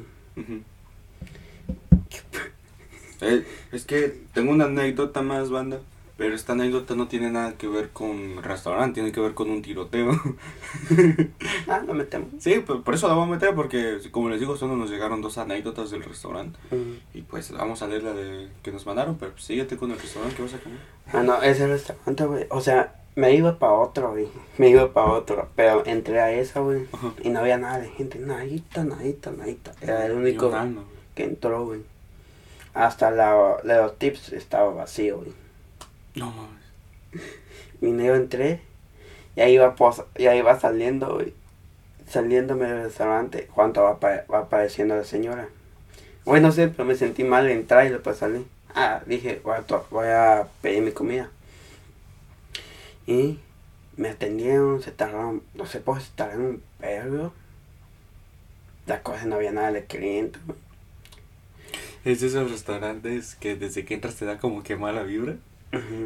[3.22, 5.80] Eh, es que tengo una anécdota más, banda.
[6.20, 9.62] Pero esta anécdota no tiene nada que ver con restaurante, tiene que ver con un
[9.62, 10.10] tiroteo.
[11.66, 12.28] Ah, lo metemos.
[12.40, 15.22] sí, pues por eso la voy a meter, porque como les digo, solo nos llegaron
[15.22, 16.58] dos anécdotas del restaurante.
[16.70, 17.16] Mm.
[17.16, 19.98] Y pues vamos a leer la de que nos mandaron, pero pues, síguete con el
[19.98, 20.78] restaurante que vas a comer.
[21.10, 22.46] Ah, no, ese restaurante, güey.
[22.50, 24.28] O sea, me iba para otro, güey.
[24.58, 25.48] Me iba para otro.
[25.56, 26.86] Pero entré a esa, güey.
[27.22, 28.18] Y no había nada de gente.
[28.18, 29.72] Nadita, nadita, nadita.
[29.80, 30.52] Era el único
[31.14, 31.80] que entró, güey.
[32.74, 35.40] Hasta la, la de los tips estaba vacío, güey.
[36.20, 37.24] No mames.
[37.80, 38.60] Y entré.
[39.36, 41.32] Ya iba, pos- ya iba saliendo, güey.
[42.06, 43.46] Saliéndome del restaurante.
[43.54, 45.48] Cuando va, apa- va apareciendo la señora.
[46.26, 48.46] Güey, no sé, pero me sentí mal de entrar y después salí.
[48.74, 51.30] Ah, dije, voy a, voy a pedir mi comida.
[53.06, 53.38] Y
[53.96, 57.32] me atendieron, se tardaron, no sé, pues se tardaron un perro.
[58.86, 60.58] La cosa no había nada de cliente, güey.
[62.04, 65.36] Es de esos restaurantes que desde que entras te da como que mala vibra.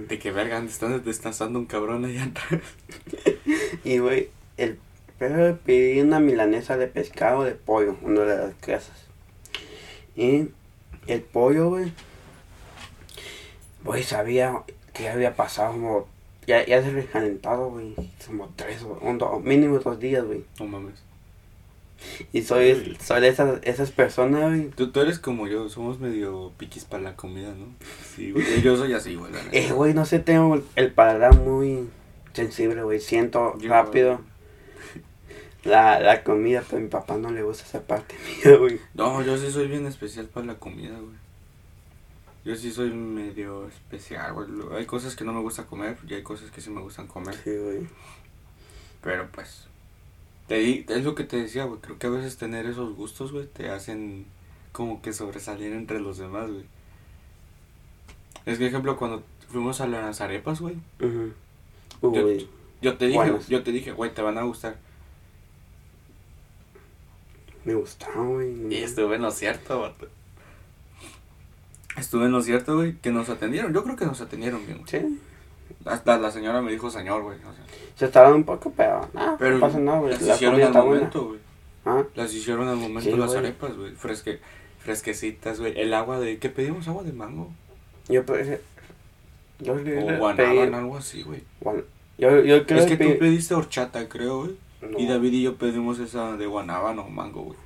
[0.08, 2.60] De que verga, están descansando un cabrón allá atrás.
[3.84, 4.78] Y, güey, el
[5.18, 9.04] perro pedí una milanesa de pescado de pollo, una de las casas.
[10.16, 10.48] Y
[11.06, 11.92] el pollo, güey,
[13.84, 16.08] güey, sabía que había pasado como,
[16.46, 17.94] ya, ya se recalentado, güey,
[18.26, 20.44] como tres, o un, do- mínimo dos días, güey.
[20.58, 20.94] No mames.
[22.32, 24.70] Y soy, soy de esas, esas personas, güey.
[24.70, 27.66] Tú, tú eres como yo, somos medio piquis para la comida, ¿no?
[28.14, 28.62] Sí, güey.
[28.62, 29.32] Yo soy así, güey.
[29.52, 31.88] Eh, güey, no sé, tengo el paladar muy
[32.32, 33.00] sensible, güey.
[33.00, 34.20] Siento Yo rápido
[35.64, 38.80] la, la comida, pero a mi papá no le gusta esa parte mía, güey.
[38.94, 41.16] No, yo sí soy bien especial para la comida, güey.
[42.44, 44.48] Yo sí soy medio especial, güey.
[44.76, 47.34] Hay cosas que no me gusta comer y hay cosas que sí me gustan comer.
[47.42, 47.86] Sí, güey.
[49.00, 49.66] Pero pues,
[50.48, 51.80] te di, es lo que te decía, güey.
[51.80, 54.26] Creo que a veces tener esos gustos, güey, te hacen
[54.72, 56.64] como que sobresalir entre los demás, güey.
[58.46, 60.76] Es que, ejemplo, cuando fuimos a las arepas, güey.
[62.82, 63.48] Yo- te dije, Buenas.
[63.48, 64.76] yo te dije, güey, te van a gustar.
[67.64, 68.74] me gustaba, güey.
[68.74, 70.06] Y estuve en lo cierto, vato.
[71.96, 73.72] Estuve en lo cierto, güey, que nos atendieron.
[73.72, 74.90] Yo creo que nos atendieron bien, güey.
[74.90, 75.18] Sí.
[75.84, 77.38] Hasta la señora me dijo señor, güey.
[77.38, 77.64] O sea,
[77.96, 80.12] Se tardaron un poco, pero nada, pero no pasa nada, güey.
[80.12, 81.38] las La hicieron al momento, güey.
[81.86, 83.38] Ah, Las hicieron al momento Sí, las güey.
[83.38, 83.92] arepas, güey.
[83.92, 84.40] Fresque,
[84.78, 85.78] fresquecitas, güey.
[85.78, 86.38] El agua de...
[86.38, 86.88] ¿Qué pedimos?
[86.88, 87.50] Agua de mango.
[88.08, 88.60] yo pe-
[89.60, 91.42] yo le- O pedí- guanábana, algo así, güey.
[92.18, 94.56] Yo, yo creo Es que pedí- tú pediste horchata, creo, güey.
[94.82, 94.98] No.
[94.98, 97.58] Y David y yo pedimos esa de guanábana o mango, güey.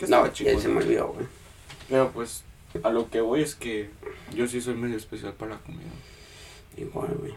[0.00, 1.26] No, estaba ya chico, se me olvidó, güey.
[1.88, 2.42] Pero pues,
[2.82, 3.90] a lo que voy es que
[4.34, 5.82] yo sí soy medio especial para la comida.
[6.76, 7.34] Igual, güey.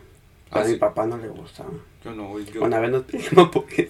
[0.51, 0.75] Ah, A mi sí.
[0.77, 1.69] papá no le gustaba.
[2.03, 2.45] Yo no, güey.
[2.45, 3.89] Yo, Una vez nos pedimos porque,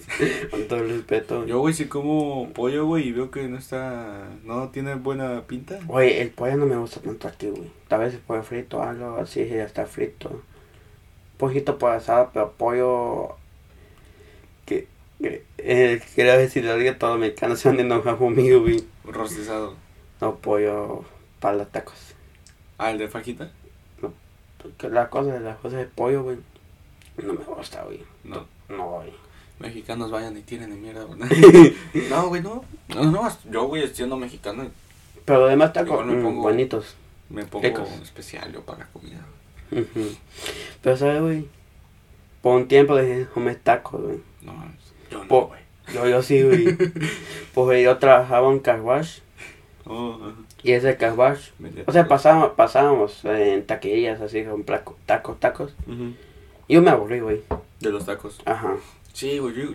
[0.50, 1.36] con todo el respeto.
[1.38, 1.48] güey.
[1.48, 4.28] yo, güey, sí como pollo, güey, y veo que no está...
[4.44, 5.78] No tiene buena pinta.
[5.88, 7.70] Oye, el pollo no me gusta tanto aquí, güey.
[7.88, 10.42] Tal vez el pollo frito, algo así, ya está frito.
[11.38, 13.36] Poquito por asado, pero pollo...
[14.66, 14.86] Que...
[15.20, 18.84] que eh, quiero decir, que todos los mexicanos se van a enojar conmigo, güey.
[19.04, 19.74] Rostizado.
[20.20, 21.04] No, pollo
[21.40, 22.14] para los tacos.
[22.76, 23.50] Ah, el de fajita.
[24.62, 26.36] Porque la cosa de las cosas de pollo, güey,
[27.22, 28.02] no me gusta, güey.
[28.24, 28.46] No.
[28.68, 29.12] No, güey.
[29.58, 31.18] Mexicanos vayan y tiren de mierda, güey.
[32.10, 32.64] no, güey, no.
[32.88, 34.66] No, no, yo, güey, siendo mexicano,
[35.24, 36.94] Pero además tacos me mm, pongo- bonitos.
[37.28, 37.88] me pongo Ricos.
[38.02, 39.20] especial yo para la comida.
[40.82, 41.46] Pero, ¿sabes, güey?
[42.42, 44.18] Por un tiempo dejé de comer tacos, güey.
[44.42, 44.52] No,
[45.10, 45.50] yo no.
[45.92, 46.76] Yo, yo sí, güey.
[47.54, 49.18] pues yo trabajaba en car wash.
[49.84, 50.34] Oh, ajá.
[50.62, 51.50] Y ese car wash.
[51.58, 51.84] Vete.
[51.86, 55.74] O sea, pasábamos, pasábamos en taquerías así con tacos, tacos.
[56.68, 57.42] Y yo me aburrí, güey.
[57.80, 58.40] De los tacos.
[58.44, 58.76] Ajá.
[59.12, 59.70] Sí, güey, yo,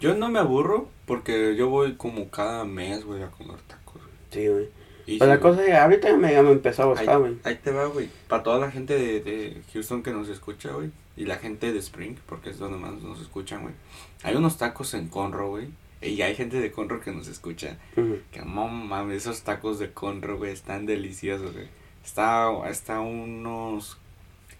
[0.00, 4.02] yo no me aburro porque yo voy como cada mes, güey, a comer tacos.
[4.30, 4.68] Sí, güey.
[5.04, 7.36] Sí, la cosa es que ahorita ya me, ya me empezó a gustar, güey.
[7.44, 8.08] ahí te va, güey.
[8.28, 10.90] Para toda la gente de, de Houston que nos escucha, güey.
[11.16, 13.74] Y la gente de Spring, porque es donde más nos escuchan, güey.
[14.22, 15.68] Hay unos tacos en Conroe, güey.
[16.02, 17.78] Y hay gente de Conroe que nos escucha.
[17.96, 18.18] Ujú.
[18.32, 21.68] Que no mames, esos tacos de Conroe, güey, están deliciosos, güey.
[22.04, 23.98] Está, está unos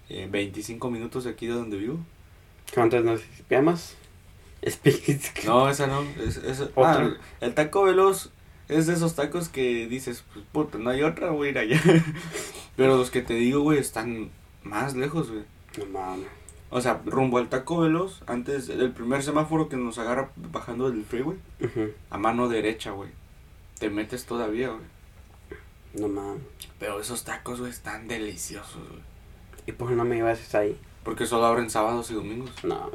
[0.08, 1.98] eh, 25 minutos de aquí de donde vivo.
[2.74, 3.96] ¿Cuántos nos llamas?
[5.48, 6.02] No, esa no.
[6.24, 6.92] Es, es- ah,
[7.40, 8.30] el taco veloz
[8.68, 11.80] es de esos tacos que dices, pues puta, no hay otra, voy a ir allá.
[12.76, 14.30] Pero los que te digo, güey, están
[14.62, 15.42] más lejos, güey.
[15.78, 16.26] No mames.
[16.74, 21.04] O sea, rumbo al taco veloz, antes del primer semáforo que nos agarra bajando del
[21.04, 21.92] freeway, Ujú.
[22.10, 23.10] a mano derecha, güey.
[23.78, 24.82] Te metes todavía, güey.
[25.94, 26.42] No mames.
[26.78, 29.02] Pero esos tacos, güey, están deliciosos, güey.
[29.66, 30.80] ¿Y por qué no me llevas ahí?
[31.04, 32.50] Porque solo abren sábados y domingos.
[32.64, 32.90] No.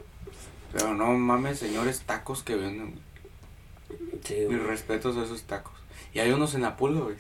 [0.74, 2.92] Pero no mames, señores, tacos que venden.
[2.92, 4.00] güey.
[4.24, 5.74] Sí, Mis respetos a esos tacos.
[6.14, 7.16] Y hay unos en la pulga, güey.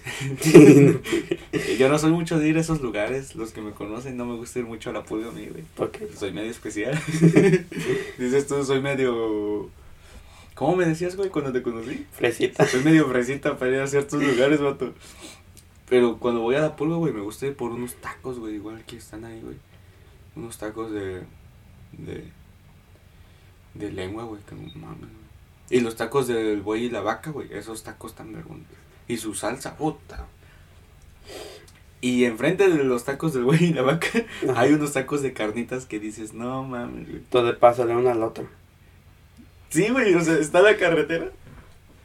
[1.78, 3.36] Yo no soy mucho de ir a esos lugares.
[3.36, 5.64] Los que me conocen no me gusta ir mucho a la pulga a mí, güey.
[5.76, 6.08] ¿Por qué?
[6.16, 7.00] Soy medio especial.
[8.18, 9.70] Dices tú, soy medio...
[10.56, 12.08] ¿Cómo me decías, güey, cuando te conocí?
[12.12, 12.66] Fresita.
[12.66, 14.94] Soy medio fresita para ir a ciertos lugares, vato.
[15.88, 18.56] Pero cuando voy a la pulga, güey, me gusta ir por unos tacos, güey.
[18.56, 19.58] Igual que están ahí, güey.
[20.36, 21.22] Unos tacos de...
[21.92, 22.24] De...
[23.76, 24.42] De lengua, güey.
[24.42, 25.27] Que no mames, güey.
[25.70, 27.52] Y los tacos del buey y la vaca, güey.
[27.54, 28.70] Esos tacos tan vergüenza.
[29.08, 30.26] Y su salsa, puta.
[32.00, 34.08] Y enfrente de los tacos del buey y la vaca,
[34.50, 34.62] Ajá.
[34.62, 37.18] hay unos tacos de carnitas que dices, no mames, güey.
[37.18, 38.48] Entonces pásale uno al otro.
[39.70, 41.30] Sí, güey, o sea, está la carretera.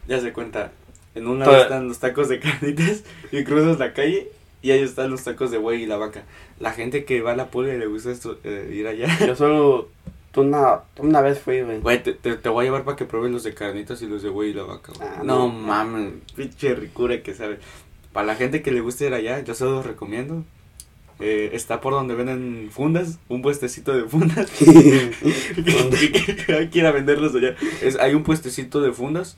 [0.08, 0.72] Ya se cuenta.
[1.14, 4.30] En un lado Pero- están los tacos de carnitas y cruzas la calle
[4.62, 6.24] y ahí están los tacos de buey y la vaca.
[6.58, 9.08] La gente que va a la y le gusta esto, eh, ir allá.
[9.26, 9.88] Yo solo.
[10.32, 11.80] Tú una, tú una vez fui, güey.
[11.80, 14.22] Güey, te, te, te voy a llevar para que pruebes los de carnitas y los
[14.22, 15.08] de buey y la vaca, güey.
[15.08, 15.48] Ah, no no.
[15.48, 17.58] mames, pinche ricura que sabe.
[18.12, 20.44] Para la gente que le guste ir allá, yo se los recomiendo.
[21.20, 24.50] Eh, está por donde venden fundas, un puestecito de fundas.
[26.72, 27.54] quiera venderlos allá.
[27.82, 29.36] Es, hay un puestecito de fundas,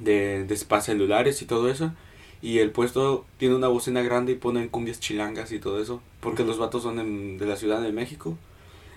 [0.00, 1.92] de, de spa celulares y todo eso.
[2.40, 6.02] Y el puesto tiene una bocina grande y ponen cumbias chilangas y todo eso.
[6.20, 8.36] Porque los vatos son en- de la Ciudad de México.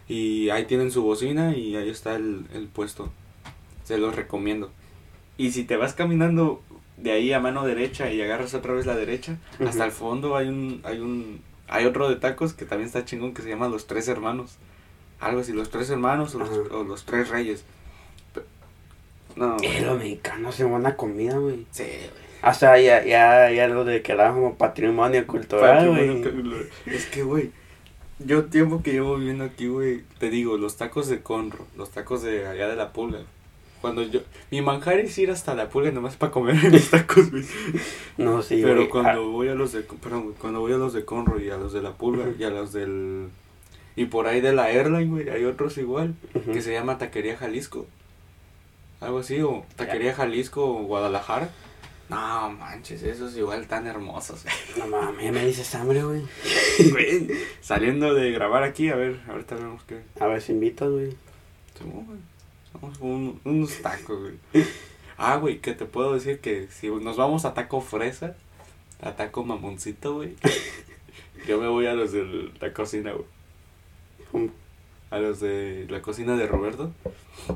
[0.08, 3.12] Y ahí tienen su bocina y ahí está el, el puesto.
[3.84, 4.72] Se los recomiendo.
[5.38, 6.62] Y si te vas caminando
[6.98, 10.48] de ahí a mano derecha y agarras otra vez la derecha, hasta el fondo hay
[10.48, 13.88] un, hay un, hay otro de tacos que también está chingón que se llama Los
[13.88, 14.58] Tres Hermanos.
[15.20, 17.66] Algo así, Los Tres Hermanos o los, o Tres Reyes.
[19.36, 21.66] No, Eh, los mexicanos hacen buena comida, güey.
[21.72, 22.26] sí, güey.
[22.42, 26.22] Hasta ya, ya, ya lo declararon como patrimonio cultural, güey.
[26.86, 27.50] Es que, güey,
[28.20, 32.22] yo tiempo que llevo viviendo aquí, güey, te digo, los tacos de Conro, los tacos
[32.24, 33.20] de allá de la pulga.
[33.82, 37.46] Cuando yo, mi manjar es ir hasta la pulga nomás para comer mis tacos, güey.
[38.18, 38.90] No, sí, Pero güey.
[38.90, 41.74] cuando voy a los de, perdón, cuando voy a los de Conro y a los
[41.74, 43.28] de la pulga y a los del,
[43.96, 47.38] y por ahí de la Airline, güey, hay otros igual, Ah, que se llama Taquería
[47.38, 47.86] Jalisco.
[49.02, 51.50] Algo así, o Taquería Jalisco o Guadalajara.
[52.10, 54.46] No manches, esos igual tan hermosos.
[54.78, 56.22] No mames, me dices hambre, güey.
[56.92, 57.28] Güey,
[57.62, 60.02] Saliendo de grabar aquí, a ver, ahorita vemos que.
[60.20, 61.16] A ver si invitas, güey.
[61.78, 62.20] Somos, güey,
[62.72, 64.66] somos un- unos tacos, güey.
[65.18, 68.36] Ah, güey, que te puedo decir que si nos vamos a taco fresa,
[69.02, 70.36] a taco mamoncito, güey.
[71.48, 74.50] Yo me voy a los de la cocina, güey.
[75.12, 76.92] A los de la cocina de Roberto.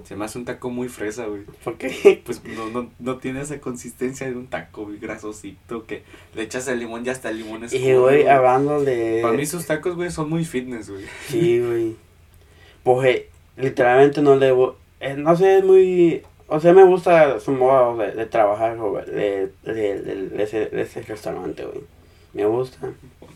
[0.05, 1.43] Se me hace un taco muy fresa, güey.
[1.63, 2.21] ¿Por qué?
[2.23, 6.03] Pues no, no, no tiene esa consistencia de un taco, güey, grasosito, que
[6.35, 8.27] le echas el limón y hasta el limón es Y, güey, güey.
[8.27, 9.19] hablando de...
[9.23, 11.05] Para mí sus tacos, güey, son muy fitness, güey.
[11.27, 11.95] Sí, güey.
[12.83, 14.53] Pues, eh, literalmente no le...
[14.99, 16.21] eh, no sé, es muy...
[16.47, 20.81] O sea, me gusta su modo de, de trabajar, de, de, de- de ese, de
[20.83, 21.81] ese restaurante, güey.
[22.33, 22.77] Me gusta.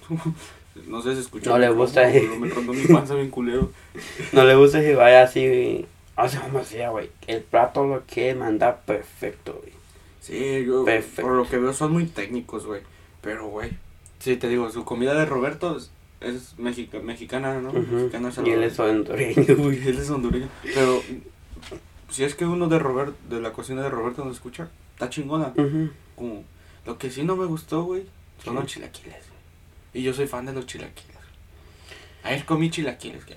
[0.88, 1.52] No sé si escuchó.
[1.52, 2.22] No le gusta, eh.
[2.28, 3.72] pero Me rondó mi panza bien culero.
[4.32, 5.86] No le gusta que vaya así.
[6.16, 7.10] O sea, como sea, güey.
[7.28, 9.74] El plato lo quiere mandar perfecto, güey.
[10.22, 11.22] Sí, yo, Perfecto.
[11.24, 12.82] por lo que veo, son muy técnicos, güey.
[13.22, 13.72] Pero, güey,
[14.20, 17.74] sí, te digo, su comida de Roberto es, es mexica- mexicana, ¿no?
[17.74, 19.86] Mexicana Y él es hondureño, güey.
[19.88, 20.48] él es hondureño.
[20.64, 21.02] Pero,
[22.10, 25.54] si es que uno de Robert, de la cocina de Roberto nos escucha, está chingona.
[26.16, 26.44] Como,
[26.86, 28.04] lo que sí no me gustó, güey,
[28.44, 28.62] son ¿Qué?
[28.62, 29.33] los chilaquiles.
[29.94, 31.14] Y yo soy fan de los chilaquiles.
[32.24, 33.36] Ayer comí chilaquiles, que,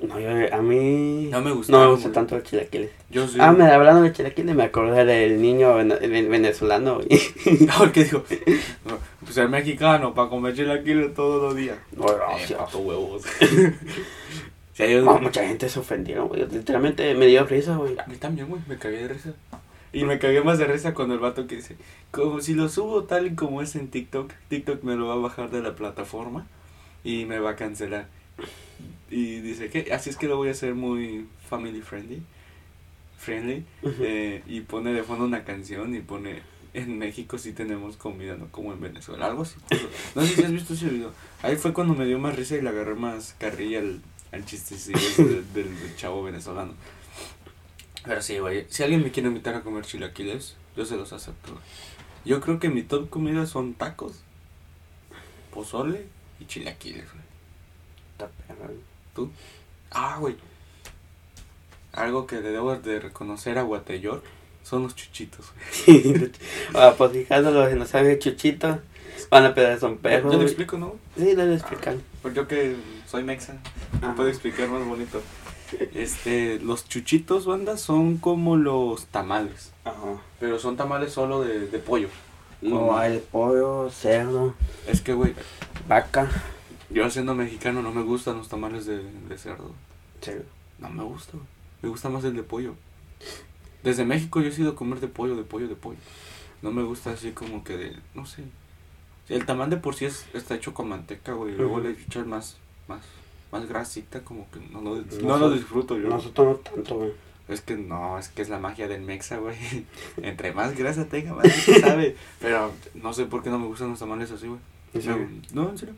[0.00, 1.28] No, yo, a mí...
[1.30, 2.14] No me No gustaron, me gustan güey.
[2.14, 2.90] tanto los chilaquiles.
[3.10, 3.26] Yo.
[3.38, 7.00] Ah, me hablando de chilaquiles, me acordé del niño vene- ven- venezolano.
[7.78, 8.24] Porque digo,
[8.86, 11.78] no, pues el mexicano para comer chilaquiles todos los días.
[11.92, 12.58] No, Eh, gracias.
[12.58, 13.22] pato huevos.
[14.74, 16.46] Sí, No, mucha gente se ofendió, güey.
[16.48, 17.98] Literalmente me dio risa, güey.
[17.98, 19.30] A mí también, güey, me cagué de risa.
[19.92, 21.76] Y me cagué más de risa cuando el vato que dice,
[22.10, 25.18] como si lo subo tal y como es en TikTok, TikTok me lo va a
[25.18, 26.46] bajar de la plataforma
[27.04, 28.06] y me va a cancelar.
[29.10, 32.22] Y dice que así es que lo voy a hacer muy family friendly.
[33.18, 33.64] Friendly.
[34.00, 36.42] Eh, y pone de fondo una canción y pone
[36.74, 39.54] en México sí tenemos comida, no como en Venezuela, algo así.
[40.14, 41.12] No sé si has visto ese video.
[41.42, 44.00] Ahí fue cuando me dio más risa y le agarré más carrilla al,
[44.32, 46.74] al chistecillo del- del chavo venezolano.
[48.08, 51.52] Pero sí, güey, si alguien me quiere invitar a comer chilaquiles, yo se los acepto.
[51.52, 51.64] güey.
[52.24, 54.22] Yo creo que mi top comida son tacos,
[55.52, 56.06] pozole
[56.40, 57.24] y chilaquiles, güey.
[58.12, 58.78] Está perro, güey.
[59.14, 59.30] ¿Tú?
[59.90, 60.36] Ah, güey.
[61.92, 64.22] Algo que le debo de reconocer a Guateyor
[64.62, 65.46] son los chuchitos,
[65.86, 66.32] güey.
[66.74, 67.26] Ah, pues que
[67.76, 68.80] no saben de chuchito,
[69.30, 70.22] van a pedir son Yo perros.
[70.22, 70.46] te lo güey.
[70.46, 70.96] explico, ¿no?
[71.16, 71.96] Sí, le voy a explicar.
[72.22, 73.54] Porque yo que soy mexa,
[74.00, 74.14] me Ajá.
[74.16, 75.20] puedo explicar más bonito.
[75.94, 79.72] Este, los chuchitos, banda, son como los tamales.
[79.84, 80.20] Ajá.
[80.40, 82.08] Pero son tamales solo de, de pollo.
[82.60, 84.54] No hay de pollo, cerdo,
[84.88, 85.34] Es que, güey,
[85.86, 86.28] vaca.
[86.90, 89.72] yo siendo mexicano no me gustan los tamales de, de cerdo.
[90.20, 90.44] cerdo.
[90.78, 91.46] No me gusta, güey.
[91.82, 92.74] Me gusta más el de pollo.
[93.84, 95.98] Desde México yo he sido comer de pollo, de pollo, de pollo.
[96.62, 98.42] No me gusta así como que de, no sé.
[99.28, 101.54] El tamal de por sí es, está hecho con manteca, güey.
[101.54, 101.82] Luego Ujú.
[101.84, 102.56] le echas más,
[102.88, 103.02] más,
[103.52, 106.08] más grasita, como que no lo, no No lo disfruto yo.
[106.08, 107.12] Nosotros no tanto, güey.
[107.48, 109.56] Es que no, es que es la magia del mexa, güey.
[110.22, 112.14] Entre más grasa tenga, más se sabe.
[112.40, 114.60] Pero no sé por qué no me gustan los tamales así, güey.
[114.94, 115.28] ¿En serio?
[115.52, 115.94] No, en serio.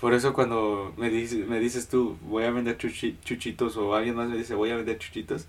[0.00, 4.16] Por eso cuando me dices, me dices tú, voy a vender chuchi- chuchitos o alguien
[4.16, 5.46] más me dice, voy a vender chuchitos.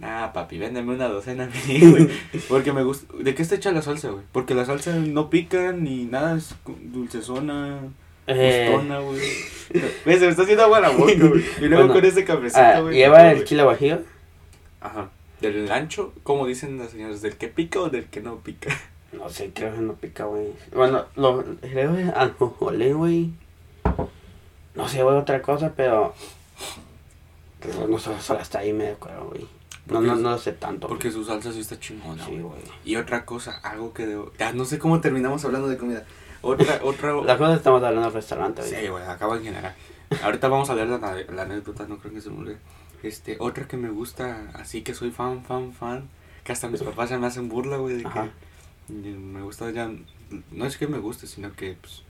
[0.00, 2.08] Nah, papi, véndeme una docena a mí, güey.
[2.48, 3.06] Porque me gusta.
[3.18, 4.24] ¿De qué está hecha la salsa, güey?
[4.32, 7.80] Porque la salsa no pica ni nada, es dulcezona,
[8.26, 9.20] Eh, gustona, güey.
[10.04, 11.44] Ves, se me está haciendo agua la boca, güey.
[11.60, 12.96] Y luego Bueno, con ese cafecito, ah, güey.
[12.96, 13.44] ¿Lleva no, el güey.
[13.46, 14.00] chile guajillo?
[14.80, 15.10] Ajá.
[15.40, 16.12] ¿Del ancho?
[16.22, 18.70] Como dicen las señoras, ¿del que pica o del que no pica?
[19.12, 20.48] No sé, creo que no pica, güey.
[20.74, 23.30] Bueno, lo creo que anjolé, güey.
[24.74, 26.14] No sé, güey, otra cosa, pero...
[27.60, 29.46] pero no sé, solo hasta ahí me acuerdo, güey.
[29.86, 30.88] No, no, no lo sé tanto.
[30.88, 32.42] Porque su salsa sí está chingona, Sí, güey.
[32.42, 32.60] güey.
[32.84, 34.32] Y otra cosa, algo que debo...
[34.38, 36.04] Ya no sé cómo terminamos hablando de comida.
[36.46, 37.12] Otra, otra...
[37.22, 38.62] La cosa estamos hablando del restaurante.
[38.62, 39.74] Sí, güey, acaba en general.
[40.22, 42.58] Ahorita vamos a leer la, la anécdota, no creo que se me olvide.
[43.02, 46.08] Este, otra que me gusta, así que soy fan, fan, fan,
[46.44, 48.28] que hasta mis papás ya me hacen burla, güey, de que Ajá.
[48.88, 49.90] y me gusta ya,
[50.50, 52.02] no es que me guste, sino que, pues,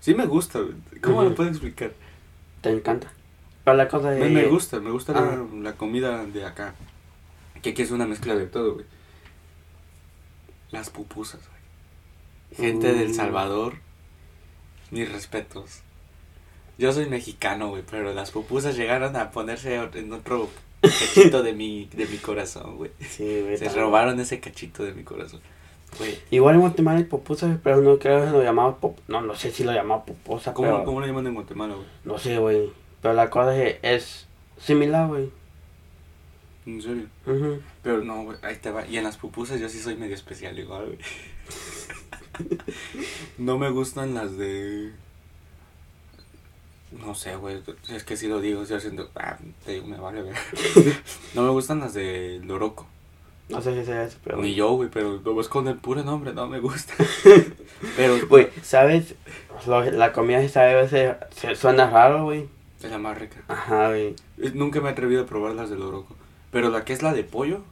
[0.00, 0.74] sí me gusta, güey.
[1.02, 1.28] ¿cómo Ujú.
[1.30, 1.92] lo puedo explicar?
[2.60, 3.12] Te encanta.
[3.64, 4.20] Pero la cosa de...
[4.20, 6.74] Me, me gusta, me gusta la, la comida de acá,
[7.60, 8.86] que aquí es una mezcla de todo, güey.
[10.70, 11.61] Las pupusas, güey.
[12.56, 13.14] Gente del Mm.
[13.14, 13.74] Salvador,
[14.90, 15.80] mis respetos.
[16.78, 20.48] Yo soy mexicano, güey, pero las pupusas llegaron a ponerse en otro
[20.80, 22.90] cachito de mi, de mi corazón, güey.
[23.00, 23.56] Sí, güey.
[23.56, 23.84] Se también.
[23.84, 25.40] robaron ese cachito de mi corazón.
[25.98, 28.98] Güey, Igual en Guatemala hay pupusas, pero no creo que lo llamaba pop...
[29.08, 30.84] No, no sé si lo llamaba pupusa, ¿cómo, pero...
[30.84, 31.86] ¿cómo lo llaman en Guatemala, güey?
[32.04, 32.72] No sé, güey.
[33.02, 34.26] Pero la cosa es, es
[34.58, 35.30] similar, güey.
[36.64, 37.06] En serio.
[37.26, 37.60] Ujú.
[37.82, 38.86] Pero no, güey, ahí te va.
[38.86, 40.98] Y en las pupusas yo sí soy medio especial igual, güey.
[43.38, 44.92] no me gustan las de...
[46.92, 47.62] No sé, güey.
[47.88, 49.10] Es que si lo digo, estoy haciendo...
[49.16, 50.34] Ah, te digo, me vale ver.
[51.34, 52.86] no me gustan las de Loroco.
[53.48, 54.38] No sé si sea eso, pero...
[54.38, 56.94] Ni yo, güey, pero lo ves con el puro nombre, no me gusta.
[57.96, 59.14] pero, Güey, ¿sabes?
[59.66, 62.48] Lo- la comida esta a veces se- suena raro, güey.
[62.82, 63.42] es la más rica.
[63.48, 64.14] Ajá, güey.
[64.54, 66.14] Nunca me he atrevido a probar las de Loroco.
[66.50, 67.62] Pero la que es la de pollo,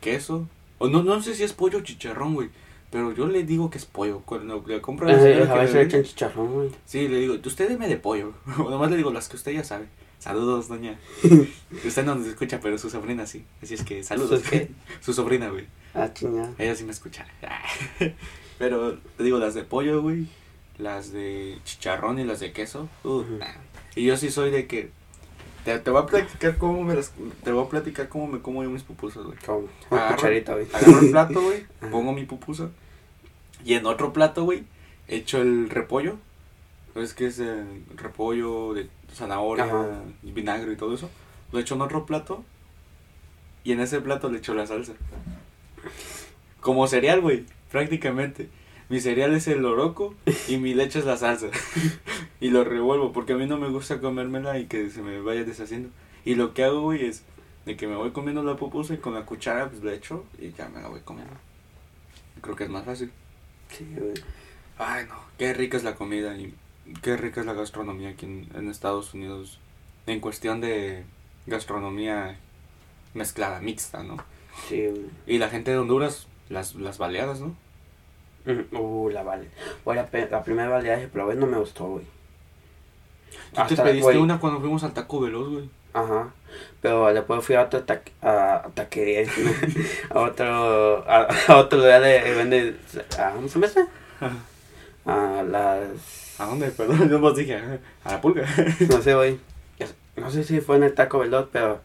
[0.00, 0.46] queso.
[0.78, 2.48] O no, no sé si es pollo o chicharrón, güey.
[2.92, 4.20] Pero yo le digo que es pollo.
[4.20, 6.70] Cuando le compro a la señora A veces le echan chicharrón, güey.
[6.84, 8.34] Sí, le digo, usted deme de pollo.
[8.58, 9.86] O nomás le digo las que usted ya sabe.
[10.18, 10.98] Saludos, doña.
[11.86, 13.46] usted no nos escucha, pero su sobrina sí.
[13.62, 14.42] Así es que saludos.
[14.42, 14.68] ¿Su qué?
[15.00, 15.66] su sobrina, güey.
[15.94, 16.52] Ah, chingada.
[16.58, 17.26] Ella sí me escucha.
[18.58, 20.26] pero te digo, las de pollo, güey.
[20.76, 22.90] Las de chicharrón y las de queso.
[23.04, 23.46] uh, nah.
[23.96, 24.90] Y yo sí soy de que.
[25.64, 27.12] Te, te voy a platicar cómo me las.
[27.44, 29.38] Te voy a platicar cómo me como yo mis pupusas, güey.
[29.38, 30.66] Agarro- cucharita, güey.
[30.72, 31.66] Agarro el plato, güey.
[31.90, 32.70] Pongo mi pupusa.
[33.64, 34.64] Y en otro plato, güey,
[35.08, 36.16] echo el repollo.
[36.96, 40.02] Es que es el repollo de zanahoria, Ajá.
[40.22, 41.08] vinagre y todo eso.
[41.52, 42.44] Lo echo en otro plato.
[43.64, 44.92] Y en ese plato le echo la salsa.
[46.60, 48.48] Como cereal, güey, prácticamente.
[48.88, 50.14] Mi cereal es el loroco
[50.48, 51.46] y mi leche es la salsa.
[52.42, 55.44] y lo revuelvo porque a mí no me gusta comérmela y que se me vaya
[55.44, 55.90] deshaciendo.
[56.24, 57.22] Y lo que hago, güey, es
[57.66, 60.50] de que me voy comiendo la pupusa y con la cuchara pues le echo y
[60.50, 61.34] ya me la voy comiendo.
[62.40, 63.12] Creo que es más fácil.
[63.68, 64.14] Sí, güey.
[64.76, 66.52] Ay, no, qué rica es la comida y
[67.00, 69.60] qué rica es la gastronomía aquí en, en Estados Unidos.
[70.08, 71.04] En cuestión de
[71.46, 72.40] gastronomía
[73.14, 74.16] mezclada, mixta, ¿no?
[74.68, 75.06] Sí, güey.
[75.28, 77.54] Y la gente de Honduras, las, las baleadas, ¿no?
[78.72, 79.46] Uh, la vale.
[79.84, 82.04] Güey, la, la primera baleada que probé no me gustó, güey.
[83.68, 84.16] Tú te pediste güey.
[84.18, 85.70] una cuando fuimos al Taco Veloz, güey.
[85.92, 86.30] Ajá.
[86.80, 89.26] Pero después fui a otra ta a, taquería,
[90.10, 92.76] a otro, a, a otro lugar de de vende,
[93.18, 93.86] ¿a dónde se me hace?
[95.06, 96.70] A las, ¿A dónde?
[96.70, 97.60] Perdón, yo más dije,
[98.04, 98.46] a la pulga.
[98.90, 99.38] no sé, güey.
[100.16, 101.80] No sé si fue en el Taco Veloz, pero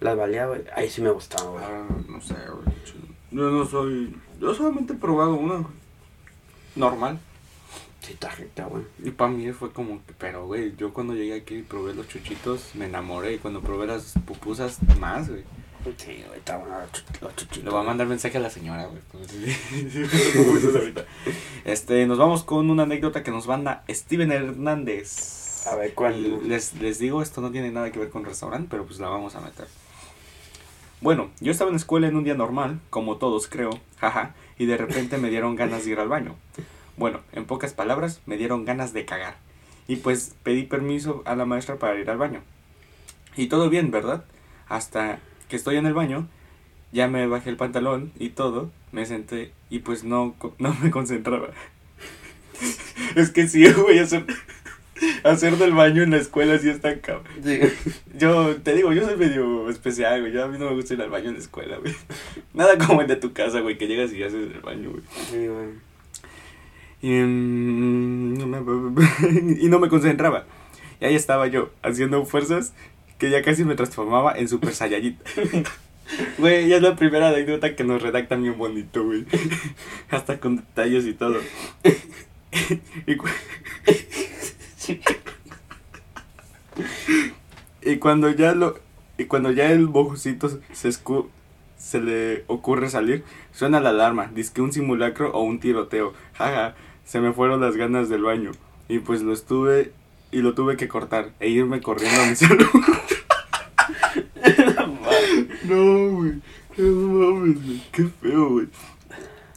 [0.00, 1.64] las baleadas, güey, ahí sí me gustaban, güey.
[1.64, 2.76] Ah, no sé, güey.
[3.30, 4.14] Yo no soy.
[4.40, 5.54] Yo solamente he probado una.
[5.54, 5.66] güey.
[6.76, 7.18] Normal.
[8.04, 8.84] Sí, está rica, güey.
[9.02, 12.70] Y para mí fue como pero güey, yo cuando llegué aquí y probé los chuchitos,
[12.74, 13.34] me enamoré.
[13.34, 15.42] Y cuando probé las pupusas, más, güey.
[15.98, 17.64] Sí, güey, está bueno los chuch- los chuchitos.
[17.64, 19.00] Le voy a mandar mensaje a la señora, güey.
[21.64, 25.66] Este, nos vamos con una anécdota que nos manda Steven Hernández.
[25.66, 26.40] A ver, ¿cuándo?
[26.42, 29.34] Les, les digo, esto no tiene nada que ver con restaurante, pero pues la vamos
[29.34, 29.66] a meter.
[31.00, 34.66] Bueno, yo estaba en la escuela en un día normal, como todos creo, jaja, y
[34.66, 36.34] de repente me dieron ganas de ir al baño.
[36.96, 39.36] Bueno, en pocas palabras, me dieron ganas de cagar.
[39.88, 42.42] Y pues pedí permiso a la maestra para ir al baño.
[43.36, 44.24] Y todo bien, ¿verdad?
[44.68, 45.18] Hasta
[45.48, 46.28] que estoy en el baño,
[46.92, 51.48] ya me bajé el pantalón y todo, me senté y pues no, no me concentraba.
[53.16, 54.24] es que sí, güey, hacer,
[55.24, 57.26] hacer del baño en la escuela sí está cabrón.
[57.42, 57.60] Sí.
[58.16, 60.32] Yo te digo, yo soy medio especial, güey.
[60.32, 61.94] Yo a mí no me gusta ir al baño en la escuela, güey.
[62.54, 65.02] Nada como el de tu casa, güey, que llegas y haces el baño, güey.
[65.30, 65.93] Sí, güey.
[67.04, 70.46] Y, mm, no me- y no me concentraba.
[71.00, 72.72] Y ahí estaba yo, haciendo fuerzas
[73.18, 75.18] que ya casi me transformaba en Super Saiyajin.
[76.38, 79.24] Güey, ya es la primera anécdota que nos redactan bien bonito, güey.
[80.10, 81.36] Hasta con detalles y todo.
[83.06, 83.26] Y, cu-
[87.82, 88.78] y cuando ya lo
[89.16, 91.30] y cuando ya el bojocito se escu
[91.78, 96.14] se le ocurre salir, suena la alarma, dice que un simulacro o un tiroteo.
[96.34, 96.74] Jaja,
[97.04, 98.52] se me fueron las ganas del baño
[98.88, 99.92] y pues lo estuve
[100.30, 102.68] y lo tuve que cortar e irme corriendo a mi salón.
[105.64, 106.32] No, güey.
[106.76, 107.82] No mames, güey.
[107.92, 108.68] Qué feo, güey.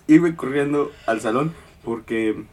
[0.08, 2.44] Irme corriendo al salón porque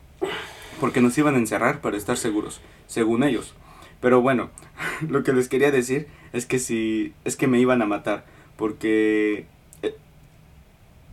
[0.80, 3.54] porque nos iban a encerrar para estar seguros, según ellos.
[4.00, 4.50] Pero bueno,
[5.08, 8.24] lo que les quería decir es que si es que me iban a matar
[8.56, 9.46] porque
[9.82, 9.96] eh,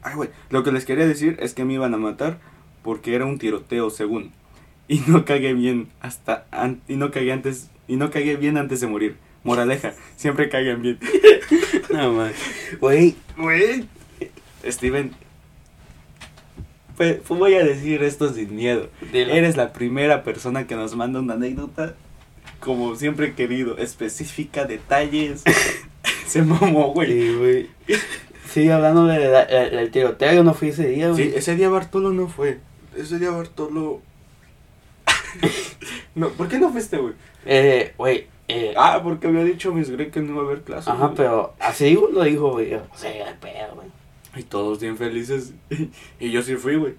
[0.04, 2.40] ay, güey, lo que les quería decir es que me iban a matar
[2.84, 4.32] porque era un tiroteo, según.
[4.88, 8.82] Y no cagué bien hasta an- y no cagué antes y no cagué bien antes
[8.82, 9.16] de morir.
[9.44, 11.00] Moraleja, siempre caigan bien.
[11.92, 12.32] No, man.
[12.80, 13.86] Güey, Güey.
[14.66, 15.12] Steven.
[16.98, 18.90] Pues, voy a decir esto sin miedo.
[19.12, 19.34] Dilo.
[19.34, 21.96] Eres la primera persona que nos manda una anécdota.
[22.60, 23.78] Como siempre he querido.
[23.78, 25.44] Específica, detalles.
[26.28, 27.12] Se mamó, güey.
[27.12, 27.70] Sí, güey.
[28.50, 31.30] Sí, hablando de la- la- del tiroteo, yo no fui ese día, güey.
[31.30, 32.60] Sí, ese día Bartolo no fue.
[32.96, 34.02] Ese día Bartolo.
[36.16, 37.14] no, ¿por qué no fuiste, güey?
[37.46, 40.90] Eh, güey, eh, Ah, porque había dicho Miss Grey que no iba a haber clase.
[40.92, 42.74] ajá, pero así lo dijo, güey.
[42.76, 43.88] O sea, de pedo, güey.
[44.36, 45.54] Y todos bien felices.
[46.20, 46.96] y yo sí fui, güey.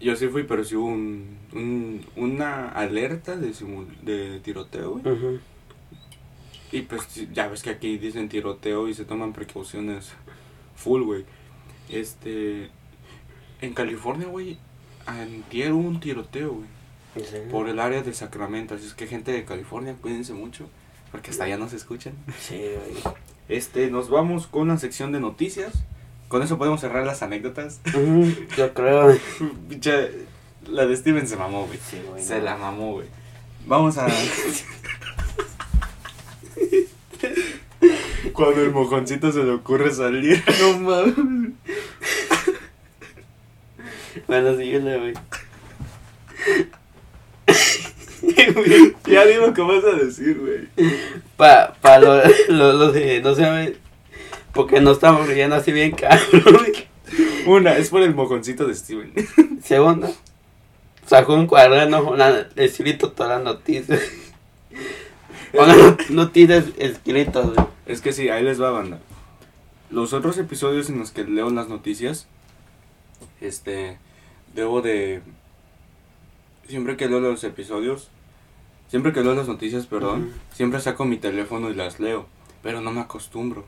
[0.00, 5.14] Yo sí fui, pero sí hubo un, un- una alerta de, simul- de tiroteo, güey.
[5.14, 5.38] Ujú.
[6.72, 10.12] Y pues ya ves que aquí dicen tiroteo y se toman precauciones
[10.74, 11.24] full, güey.
[11.88, 12.70] Este.
[13.60, 14.58] En California, güey,
[15.06, 16.68] antier hubo un tiroteo, güey.
[17.50, 18.74] Por el área de Sacramento.
[18.74, 20.68] Así es que, gente de California, cuídense mucho.
[21.10, 22.14] Porque hasta allá nos escuchan.
[22.40, 23.14] Sí, güey.
[23.48, 25.72] Este, nos vamos con la sección de noticias.
[26.28, 27.80] Con eso podemos cerrar las anécdotas.
[27.88, 29.14] Ujú, Yo creo.
[29.68, 30.10] Pinche,
[30.66, 31.78] la de Steven se mamó, güey.
[31.90, 32.22] Sí, güey.
[32.22, 32.44] Se no.
[32.44, 33.08] la mamó, güey.
[33.66, 34.06] Vamos a.
[38.32, 40.42] Cuando el mojoncito se le ocurre salir.
[40.60, 41.52] No mames.
[44.32, 45.14] Bueno, síguele, güey.
[49.06, 50.68] Ya digo que vas a decir, güey.
[51.36, 53.76] Pa, pa lo, lo, lo de, no sé, güey.
[54.54, 56.86] Porque no estamos riendo así bien cabrón, güey.
[57.46, 59.12] Una, es por el mojoncito de Steven.
[59.62, 60.10] Segunda,
[61.06, 62.18] sacó un cuaderno con
[62.56, 64.00] escrito todas las noticias.
[65.52, 67.66] Not- noticias escritas, güey.
[67.84, 68.98] Es que sí, ahí les va, banda.
[69.90, 72.28] Los otros episodios en los que leo las noticias,
[73.42, 73.98] este,
[74.54, 75.22] debo de...
[76.68, 78.08] Siempre que leo los episodios,
[78.88, 82.26] siempre que leo las noticias, perdón, siempre saco mi teléfono y las leo,
[82.62, 83.64] pero no me acostumbro,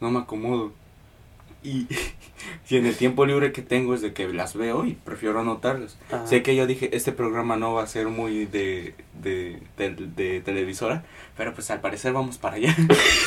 [0.00, 0.72] no me acomodo.
[1.62, 1.86] Y,
[2.68, 5.96] y en el tiempo libre que tengo es de que las veo y prefiero anotarlas.
[6.08, 6.26] Ajá.
[6.26, 10.40] Sé que yo dije, este programa no va a ser muy de, de, de, de
[10.40, 11.04] televisora,
[11.36, 12.76] pero pues al parecer vamos para allá.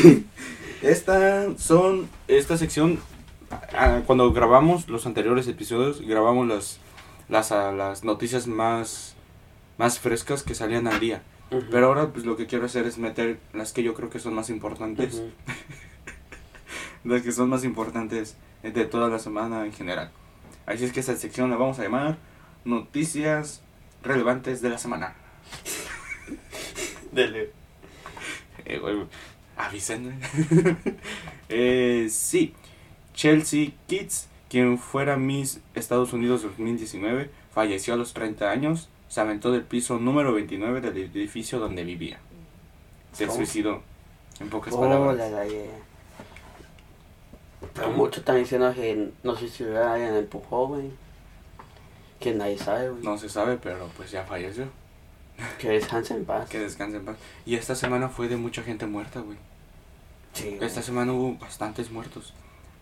[0.82, 2.99] esta son, esta sección,
[4.06, 6.80] cuando grabamos los anteriores episodios, grabamos las,
[7.30, 9.16] las, ah, las noticias más,
[9.78, 11.24] más frescas que salían al día.
[11.52, 11.66] Ujú.
[11.72, 14.34] Pero ahora pues lo que quiero hacer es meter las que yo creo que son
[14.34, 15.32] más importantes, Ujú.
[17.06, 20.12] las que son más importantes de toda la semana en general.
[20.66, 22.18] Así es que esta sección la vamos a llamar
[22.66, 23.62] Noticias
[24.04, 25.16] Relevantes de la Semana.
[27.12, 27.52] Dele.
[28.66, 28.82] Eh,
[29.56, 30.20] avísenme.
[31.50, 32.54] eh, sí,
[33.18, 38.89] Chelsea Kids, quien fuera Miss Estados Unidos 2019, falleció a los 30 años.
[39.09, 42.20] Se aventó del piso número 29 del edificio donde vivía.
[43.13, 43.38] Se ¿Cómo?
[43.38, 43.82] suicidó,
[44.39, 45.18] en pocas Oh, palabras.
[45.32, 45.45] la.
[47.74, 50.91] Pero muchos están diciendo que no sé si alguien empujó, güey.
[52.20, 53.01] Que nadie sabe, güey.
[53.03, 54.65] No se sabe, pero pues ya falleció.
[55.57, 56.47] Que descanse en paz.
[56.49, 57.18] Que descanse en paz.
[57.47, 59.38] Y esta semana fue de mucha gente muerta, güey.
[60.34, 60.63] Sí, güey.
[60.68, 62.34] Esta semana hubo bastantes muertos.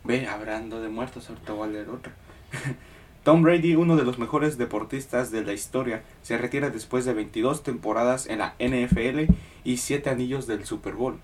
[0.06, 2.14] Ve, hablando de muertos, ahorita voy a leer otra.
[3.24, 7.64] Tom Brady, uno de los mejores deportistas de la historia, se retira después de 22
[7.64, 9.32] temporadas en la NFL
[9.64, 11.18] y 7 anillos del Super Bowl.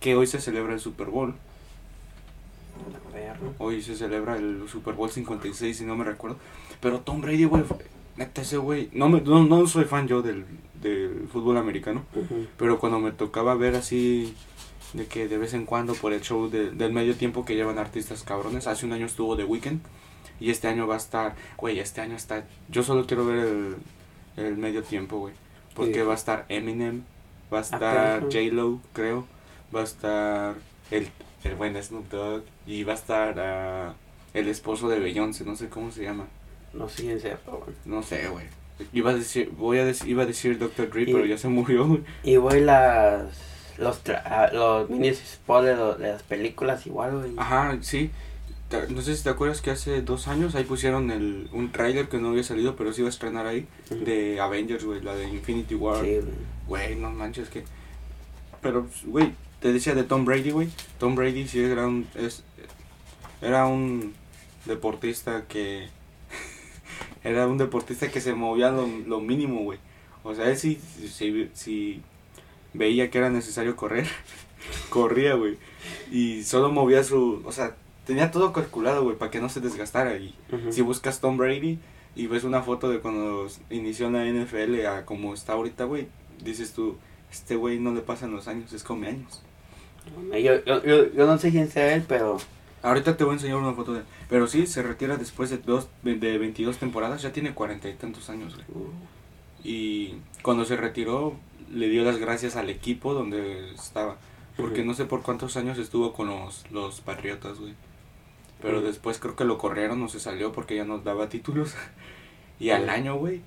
[0.00, 1.34] Que hoy se celebra el Super Bowl.
[3.58, 6.36] Hoy se celebra el Super Bowl 56, si no me recuerdo.
[6.80, 7.62] Pero Tom Brady, güey,
[8.16, 8.88] neta ese güey.
[8.92, 10.44] No, me- no, no soy fan yo del,
[10.80, 12.04] del fútbol americano.
[12.56, 14.34] Pero cuando me tocaba ver así,
[14.94, 17.78] de que de vez en cuando por el show de- del medio tiempo que llevan
[17.78, 19.80] artistas cabrones, hace un año estuvo The Weeknd
[20.40, 23.76] y este año va a estar, güey, este año está, yo solo quiero ver el,
[24.36, 25.34] el medio tiempo, güey,
[25.74, 26.00] porque Sí.
[26.00, 27.02] va a estar Eminem,
[27.52, 27.80] va a estar
[28.20, 28.28] perro.
[28.32, 29.26] J-Lo, creo,
[29.74, 30.54] va a estar
[30.90, 31.08] el,
[31.44, 33.94] el buen Snoop Dogg y va a estar ah,
[34.32, 36.26] el esposo de Beyoncé, no sé cómo se llama,
[36.72, 37.74] No siguen sepa, güey.
[37.84, 38.46] no sé, güey.
[38.92, 40.90] Iba a decir, voy a decir, iba a decir Dr.
[40.90, 42.00] Dre, Y- pero ya se murió.
[42.24, 43.53] Y güey, las.
[43.78, 47.32] Los, tra- ah, los mini spoilers de, las películas, igual, güey.
[47.36, 48.10] Ajá, sí.
[48.88, 52.18] No sé si te acuerdas que hace dos años ahí pusieron el, un trailer que
[52.18, 55.74] no había salido, pero se iba a estrenar ahí, de Avengers, güey, la de Infinity
[55.74, 56.04] War.
[56.04, 56.34] Sí, güey.
[56.66, 57.62] Güey, no manches, que...
[58.62, 60.70] Pero, güey, te decía de Tom Brady, güey.
[60.98, 62.08] Tom Brady sí era un...
[62.14, 62.42] Es,
[63.42, 64.14] era un
[64.64, 65.88] deportista que...
[67.22, 69.78] era un deportista que se movía lo, lo mínimo, güey.
[70.24, 70.80] O sea, él sí,
[71.12, 72.02] sí, sí
[72.74, 74.06] veía que era necesario correr,
[74.90, 75.56] corría, güey.
[76.10, 77.42] Y solo movía su...
[77.46, 80.16] O sea, tenía todo calculado, güey, para que no se desgastara.
[80.18, 80.72] Y Ujú.
[80.72, 81.78] si buscas Tom Brady
[82.16, 86.08] y ves una foto de cuando inició en la NFL a como está ahorita, güey,
[86.44, 86.96] dices tú,
[87.32, 89.42] este güey no le pasan los años, es come años.
[90.32, 92.36] Yo, yo, yo, yo no sé quién sea él, pero.
[92.82, 94.04] Ahorita te voy a enseñar una foto de él.
[94.28, 98.28] Pero sí, se retira después de, dos, de 22 temporadas, ya tiene cuarenta y tantos
[98.28, 98.66] años, güey.
[98.74, 98.90] uh,
[99.64, 101.34] Y cuando se retiró,
[101.74, 104.16] le dio las gracias al equipo donde estaba.
[104.56, 107.74] Porque no sé por cuántos años estuvo con los, los Patriotas, güey.
[108.62, 111.74] Pero después creo que lo corrieron o se salió porque ya nos daba títulos.
[112.60, 113.42] y al año, güey,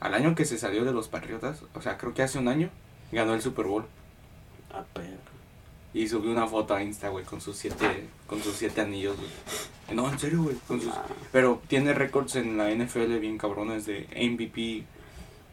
[0.00, 2.70] al año que se salió de los Patriotas, o sea, creo que hace un año,
[3.12, 3.84] ganó el Super Bowl.
[4.72, 5.36] ah, perro.
[5.92, 9.30] Y subió una foto a Insta, güey, con sus siete, con sus siete anillos, güey.
[9.96, 10.92] No, en serio, güey, con sus...
[10.92, 14.84] Ah, Pero tiene récords en la NFL bien cabrones de MVP,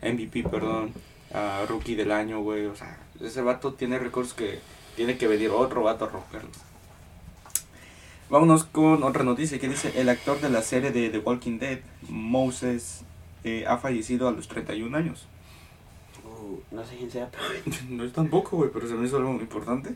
[0.01, 0.91] MVP, perdón,
[1.33, 2.65] ah, rookie del año, güey.
[2.65, 4.59] O sea, ese vato tiene récords que
[4.95, 6.57] tiene que venir otro vato a romperlos.
[8.29, 11.79] Vámonos con otra noticia que dice, el actor de la serie de The Walking Dead,
[12.09, 13.01] Moses,
[13.43, 15.27] eh, ha fallecido a los 31 años.
[16.25, 17.43] uh, no sé quién sea, pero.
[17.89, 19.95] No es tampoco, güey, pero se me hizo algo muy importante.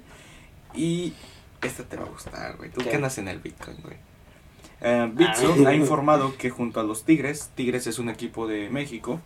[0.76, 1.14] Y
[1.62, 2.70] esta te va a gustar, güey.
[2.70, 2.90] Tú ¿Qué?
[2.90, 3.96] que andas en el Bitcoin, güey.
[4.80, 5.70] Bitso Ah.
[5.70, 9.20] ha informado que junto a los Tigres, Tigres es un equipo de México,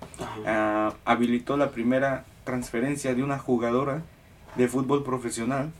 [0.45, 4.01] ah, habilitó la primera transferencia de una jugadora
[4.55, 5.71] de fútbol profesional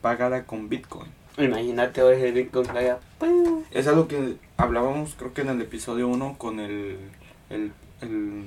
[0.00, 1.10] pagada con Bitcoin.
[1.38, 2.98] Imagínate hoy el Bitcoin que haya.
[3.70, 6.98] Es algo que hablábamos, creo que en el episodio 1 con el,
[7.50, 8.44] el, el,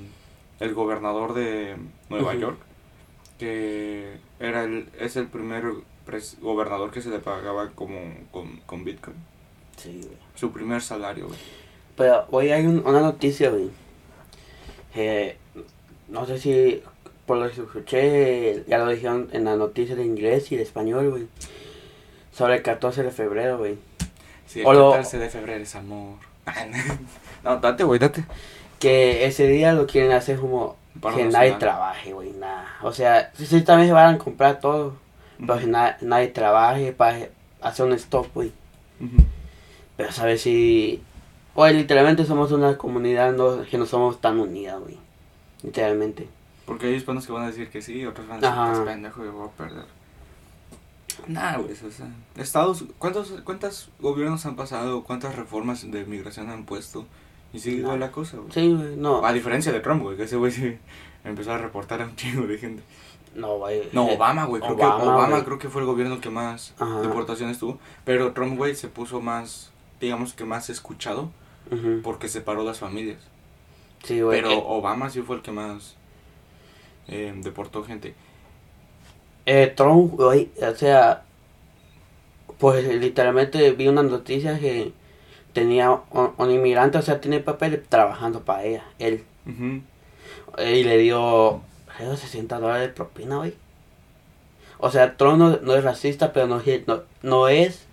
[0.60, 1.76] el gobernador de
[2.10, 2.40] Nueva Ujú.
[2.40, 2.58] York,
[3.38, 5.64] que era el, es el primer
[6.40, 7.98] gobernador que se le pagaba como
[8.30, 9.16] con, con Bitcoin.
[9.76, 10.16] Sí, güey.
[10.34, 11.38] Su primer salario, güey.
[11.96, 13.70] Pero hoy hay un- una noticia, güey.
[14.94, 15.36] Eh,
[16.08, 16.82] no sé si
[17.26, 21.10] por lo que escuché, ya lo dijeron en la noticia de inglés y de español,
[21.10, 21.26] güey.
[22.32, 23.76] Sobre el 14 de febrero, güey.
[24.46, 26.16] Sí, el O lo- 14 de febrero es amor.
[27.44, 28.24] no, date, güey, date.
[28.78, 30.76] Que ese día lo quieren hacer como
[31.16, 32.66] que nadie trabaje, güey, nada.
[32.82, 34.94] O sea, sí, sí, también se van a comprar todo.
[35.38, 37.28] Pero que na- nadie trabaje para
[37.60, 38.52] hacer un stop, güey.
[39.00, 39.16] Ujú.
[39.96, 41.02] Pero sabes si...
[41.54, 44.98] Güey, literalmente somos una comunidad no, que no somos tan unida, güey.
[45.62, 46.28] Literalmente.
[46.66, 48.72] Porque hay hispanos que van a decir que sí, otros van a decir Ajá.
[48.72, 49.84] que es pendejo y voy a perder.
[51.28, 55.02] Nah, güey, o sea, Estados, ¿cuántos, ¿cuántos gobiernos han pasado?
[55.02, 57.06] ¿Cuántas reformas de migración han puesto?
[57.52, 58.52] Y sigue igual la cosa, güey.
[58.52, 59.24] Sí, güey, no.
[59.24, 60.76] A diferencia de Trump, güey, que ese güey sí
[61.24, 62.82] empezó a reportar a un chingo de gente.
[63.34, 63.88] No, güey.
[63.92, 65.44] No, Obama, güey, creo Obama, que Obama güey.
[65.44, 67.00] creo que fue el gobierno que más Ajá.
[67.00, 67.78] deportaciones tuvo.
[68.04, 69.70] Pero Trump, güey, se puso más,
[70.00, 71.32] digamos que más escuchado
[72.02, 73.30] porque separó las familias.
[74.04, 74.42] Sí, güey.
[74.42, 75.98] Pero eh, Obama sí fue el que más
[77.08, 78.16] eh, deportó gente.
[79.46, 81.24] eh, Trump, güey, o sea,
[82.58, 84.94] pues literalmente vi una noticia que
[85.52, 89.24] tenía un, un inmigrante, o sea, tiene papel trabajando para ella, él.
[90.58, 91.62] Y le dio,
[91.96, 93.54] creo, 60 dólares de propina, güey.
[94.78, 97.85] O sea, Trump no, no es racista, pero no, no, no es.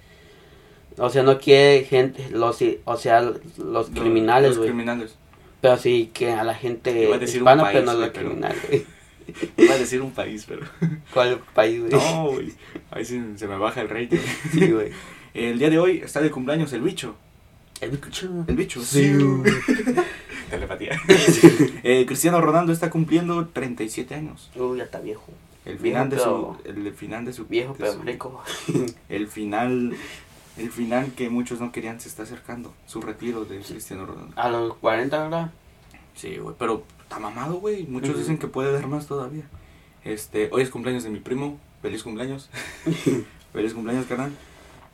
[0.98, 3.22] O sea, no quiere gente, los, o sea,
[3.58, 5.16] los criminales, Los criminales.
[5.62, 8.00] Pero sí que a la gente Iba a decir un país, pero no a la
[8.00, 8.86] güey, pero- criminal, güey.
[9.58, 10.66] Iba a decir un país, pero.
[11.14, 11.92] ¿Cuál país, güey?
[11.92, 12.52] No, güey.
[12.92, 13.18] Ahí se
[13.48, 14.18] me baja el rating.
[14.52, 14.92] Sí, güey.
[15.34, 17.16] El día de hoy está de cumpleaños el bicho.
[17.82, 18.30] El bicho.
[18.48, 18.82] El bicho.
[18.84, 19.12] Sí.
[20.50, 21.00] Telepatía.
[21.84, 24.52] Eh, Cristiano Ronaldo está cumpliendo 37 años.
[24.56, 25.26] Uy, ya está viejo.
[25.66, 26.58] El Viejo, final de su.
[26.64, 27.46] pero- El final de su.
[27.46, 28.44] Viejo, de pero su- rico.
[29.10, 29.96] El final.
[30.58, 32.74] El final que muchos no querían se está acercando.
[32.86, 34.34] Su retiro de Cristiano Ronaldo.
[34.36, 35.52] A los 40, ¿verdad?
[36.16, 36.56] Sí, güey.
[36.60, 37.84] Pero está mamado, güey.
[37.88, 39.44] Muchos dicen que puede dar más todavía.
[40.04, 41.58] Este, hoy es cumpleaños de mi primo.
[41.82, 42.50] Feliz cumpleaños.
[43.54, 44.32] Feliz cumpleaños, carnal.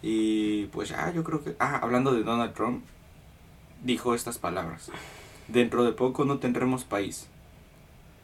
[0.02, 1.56] Y pues ya, yo creo que.
[1.60, 2.86] Ah, hablando de Donald Trump,
[3.84, 4.90] dijo estas palabras:
[5.50, 7.28] Dentro de poco no tendremos país.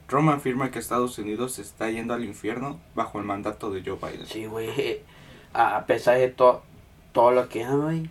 [0.08, 3.98] Trump afirma que Estados Unidos se está yendo al infierno bajo el mandato de Joe
[4.02, 4.26] Biden.
[4.28, 5.02] Sí, güey.
[5.54, 6.64] A pesar de to-
[7.16, 8.10] todo lo que ama, güey.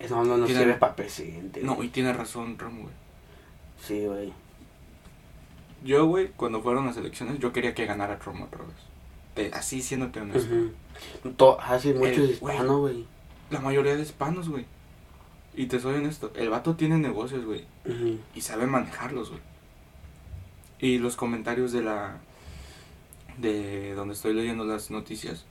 [0.00, 1.60] Eso no nos Tiene- sirve para presidente.
[1.62, 1.88] No, güey.
[1.88, 2.94] y tiene razón Trump, güey.
[3.80, 4.32] Sí, güey.
[5.84, 8.74] Yo, güey, cuando fueron las elecciones, yo quería que ganara Trump otra vez.
[9.34, 10.52] Te- así siéndote honesto.
[10.52, 11.30] Ujú.
[11.36, 12.30] To- Así muchos güey.
[12.32, 13.06] hispanos, güey.
[13.50, 14.64] La mayoría de hispanos, güey.
[15.54, 17.64] Y te soy honesto, el vato tiene negocios, güey.
[18.34, 19.40] Y sabe manejarlos, güey.
[20.78, 22.18] Y los comentarios de la
[23.38, 25.44] de donde estoy leyendo las noticias,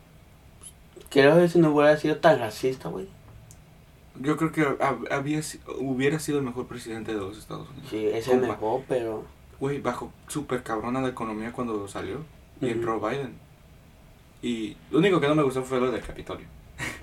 [1.10, 3.08] Creo que si no hubiera sido tan racista, güey.
[4.20, 5.42] yo creo que hab- había
[5.80, 7.88] hubiera sido el mejor presidente de los Estados Unidos.
[7.90, 8.48] Sí, ese Compa.
[8.48, 9.26] negó, pero.
[9.60, 12.20] Güey, bajo súper cabrona la economía cuando salió
[12.62, 12.74] y Ujú.
[12.74, 13.34] entró Biden.
[14.42, 16.46] Y lo único que no me gustó fue lo del Capitolio.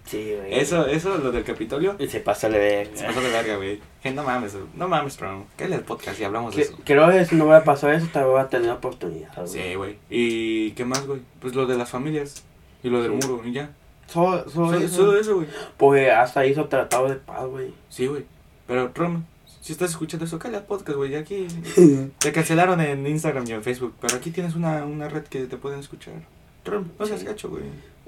[0.04, 0.52] Sí, güey.
[0.60, 2.90] Eso, eso, lo del Capitolio, Y se pasa de ver.
[2.94, 3.80] se pasó de verga, güey.
[4.14, 5.46] No mames, no mames, Trump.
[5.56, 6.78] ¿Qué es el podcast y hablamos de eso?
[6.84, 9.48] Creo que si no hubiera pasado eso, tal vez hubiera tenido oportunidad, güey.
[9.48, 9.96] Sí, güey.
[10.10, 11.20] ¿Y qué más, güey?
[11.40, 12.44] Pues lo de las familias
[12.82, 13.26] y lo del Sí.
[13.28, 13.70] muro y ya.
[14.12, 14.96] Solo, solo Solo, eso.
[14.96, 15.46] solo eso, güey.
[15.76, 17.72] Pues hasta hizo tratado de paz, güey.
[17.88, 18.24] Sí, güey.
[18.66, 19.24] Pero Trump,
[19.60, 21.14] si estás escuchando eso, calla el podcast, güey.
[21.14, 21.46] Aquí
[22.18, 23.94] te cancelaron en Instagram y en Facebook.
[24.00, 26.14] Pero aquí tienes una, una red que te pueden escuchar.
[26.62, 27.64] Trump, no seas gacho, güey.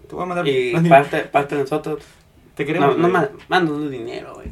[0.08, 0.46] Te voy a mandar.
[0.46, 2.02] Y parte, parte de nosotros.
[2.54, 2.98] te queremos.
[2.98, 4.48] No, no mándanos dinero, güey.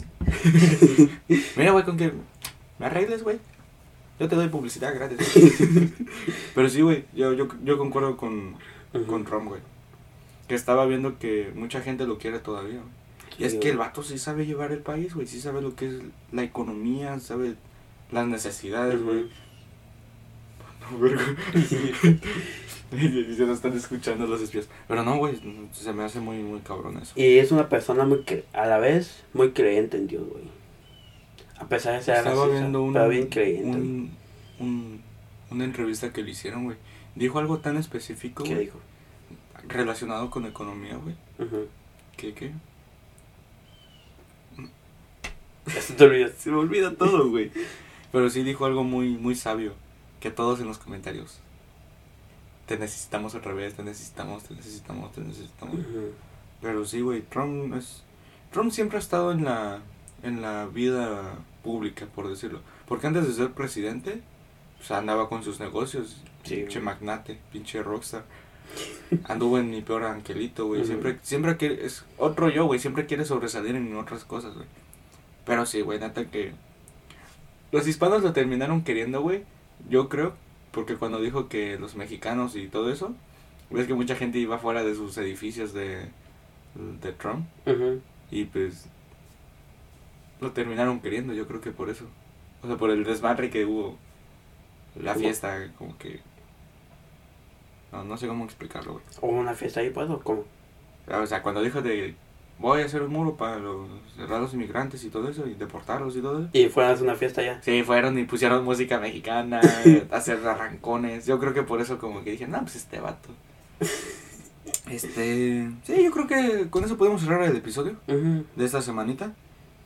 [1.56, 2.12] Mira, güey, con que
[2.78, 3.38] me arregles, güey.
[4.18, 5.18] Yo te doy publicidad gratis.
[6.54, 7.04] Pero sí, güey.
[7.14, 8.54] Yo, yo, yo concuerdo con,
[9.06, 9.60] con Trump, güey.
[10.52, 12.80] Que estaba viendo que mucha gente lo quiere todavía.
[13.38, 15.26] Y es que el vato sí sabe llevar el país, güey.
[15.26, 15.94] Sí sabe lo que es
[16.30, 17.54] la economía, sabe
[18.10, 19.30] las necesidades, güey.
[20.90, 21.22] No, verga.
[22.92, 24.68] Y se nos están escuchando los espías.
[24.86, 25.40] Pero no, güey,
[25.72, 27.14] se me hace muy, muy cabrón eso.
[27.16, 30.44] Y es una persona muy cre- a la vez muy creyente en Dios, güey.
[31.58, 33.70] A pesar de ser Estaba racista, viendo un, bien creyente.
[33.78, 34.10] un,
[34.60, 35.00] un-
[35.50, 36.76] una entrevista que le hicieron, güey.
[37.14, 38.78] Dijo algo tan específico, ¿Qué dijo?
[39.68, 41.14] Relacionado con economía, güey.
[42.16, 42.52] ¿Qué, qué?
[45.80, 46.28] Se te olvidó.
[46.36, 47.50] Se me olvida todo, güey.
[48.10, 49.74] Pero sí dijo algo muy, muy sabio.
[50.20, 51.40] Que todos en los comentarios.
[52.66, 55.80] Te necesitamos otra vez, te necesitamos, te necesitamos, te necesitamos.
[56.60, 58.04] Pero sí, güey, Trump es...
[58.52, 59.80] Trump siempre ha estado en la,
[60.22, 61.34] en la vida
[61.64, 62.60] pública, por decirlo.
[62.86, 64.22] Porque antes de ser presidente,
[64.76, 66.22] pues andaba con sus negocios.
[66.44, 66.94] Sí, pinche güey.
[66.94, 68.24] magnate, pinche rockstar.
[69.24, 70.84] Anduvo en mi peor angelito, güey.
[70.84, 71.84] Siempre, siempre quiere...
[71.84, 72.80] Es otro yo, güey.
[72.80, 74.66] Siempre quiere sobresalir en otras cosas, güey.
[75.44, 76.52] Pero sí, güey, neta que...
[77.72, 79.44] Los hispanos lo terminaron queriendo, güey.
[79.88, 80.34] Yo creo,
[80.70, 83.14] porque cuando dijo que los mexicanos y todo eso,
[83.70, 86.08] ves que mucha gente iba fuera de sus edificios de,
[86.74, 87.46] de Trump
[88.30, 88.86] y pues
[90.40, 92.04] lo terminaron queriendo, yo creo que por eso.
[92.62, 93.96] O sea, por el desmadre que hubo,
[95.00, 96.20] la fiesta, como que...
[97.92, 99.04] No, no sé cómo explicarlo, güey.
[99.20, 100.44] ¿Hubo una fiesta ahí, pues, o cómo?
[101.08, 102.14] O sea, cuando dijo de
[102.58, 106.20] voy a hacer un muro para los cerrados inmigrantes y todo eso, y deportarlos y
[106.20, 106.48] todo eso.
[106.52, 107.60] Y fueron a hacer una fiesta ya.
[107.62, 109.60] Sí, fueron y pusieron música mexicana,
[110.10, 111.26] hacer arrancones.
[111.26, 113.28] Yo creo que por eso como que dije, no, pues este vato.
[114.90, 119.32] Este, sí, yo creo que con eso podemos cerrar el episodio de esta semanita.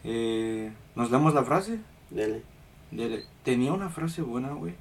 [0.04, 1.78] Eh, Nos damos la frase.
[2.10, 2.42] Dele.
[2.90, 3.24] Dele.
[3.44, 4.74] Tenía una frase buena, güey.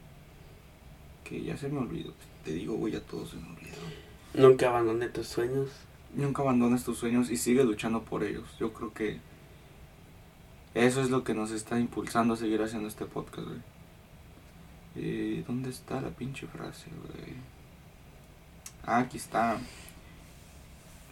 [1.23, 2.13] Que ya se me olvidó.
[2.45, 3.75] Te digo, güey, ya todo se me olvidó.
[4.35, 5.69] Nunca abandoné tus sueños.
[6.13, 8.45] Nunca abandones tus sueños y sigue luchando por ellos.
[8.59, 9.19] Yo creo que
[10.75, 13.59] eso es lo que nos está impulsando a seguir haciendo este podcast, güey.
[14.97, 17.33] Eh, ¿Dónde está la pinche frase, güey?
[18.85, 19.57] Ah, aquí está.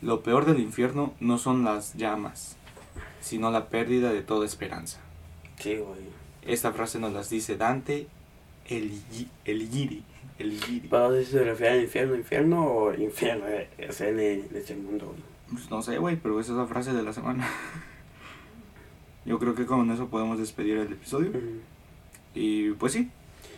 [0.01, 2.55] Lo peor del infierno no son las llamas,
[3.21, 4.99] sino la pérdida de toda esperanza.
[5.59, 6.01] Sí, güey.
[6.43, 8.07] Esta frase nos las dice Dante
[8.69, 10.03] Elighi-
[10.39, 10.67] Eligiri.
[10.71, 10.88] Eligiri.
[10.89, 13.47] ¿Pero si se refiere al infierno, infierno o infierno?
[13.47, 15.19] eh, Es en, el- en ese mundo, güey.
[15.51, 17.47] Pues no sé, güey, pero esa es la frase de la semana.
[19.26, 21.30] yo creo que con eso podemos despedir el episodio.
[21.30, 21.59] Ujú.
[22.36, 23.09] Y pues sí.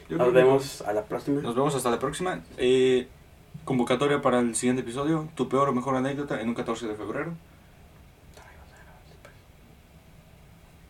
[0.09, 1.41] yo Nos creo que vemos a la próxima.
[1.41, 2.41] Nos vemos hasta la próxima.
[2.57, 3.07] Eh,
[3.63, 5.29] convocatoria para el siguiente episodio.
[5.35, 7.33] Tu peor o mejor anécdota en un 14 de febrero.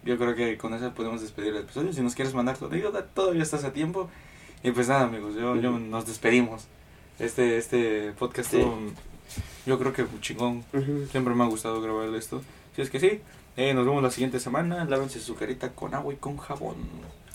[0.03, 1.91] Yo creo que con eso podemos despedir el episodio.
[1.93, 4.09] Si nos quieres mandar tu anécdota, todavía estás a tiempo.
[4.65, 6.65] Y pues nada, amigos, yo, yo nos despedimos.
[7.19, 8.65] Este, este podcast Sí.
[9.65, 10.63] yo creo que chingón.
[11.11, 12.41] Siempre me ha gustado grabar esto.
[12.75, 13.21] Si es que sí,
[13.57, 14.83] eh, nos vemos la siguiente semana.
[14.85, 16.77] Lávense su carita con agua y con jabón.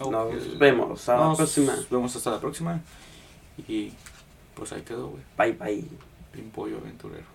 [0.01, 1.14] Nos vemos la
[1.76, 2.81] Nos vemos hasta la próxima.
[3.68, 3.93] Y
[4.55, 5.22] pues ahí quedó, güey.
[5.39, 5.85] Bye bye.
[6.33, 7.30] Pimpollo aventurero.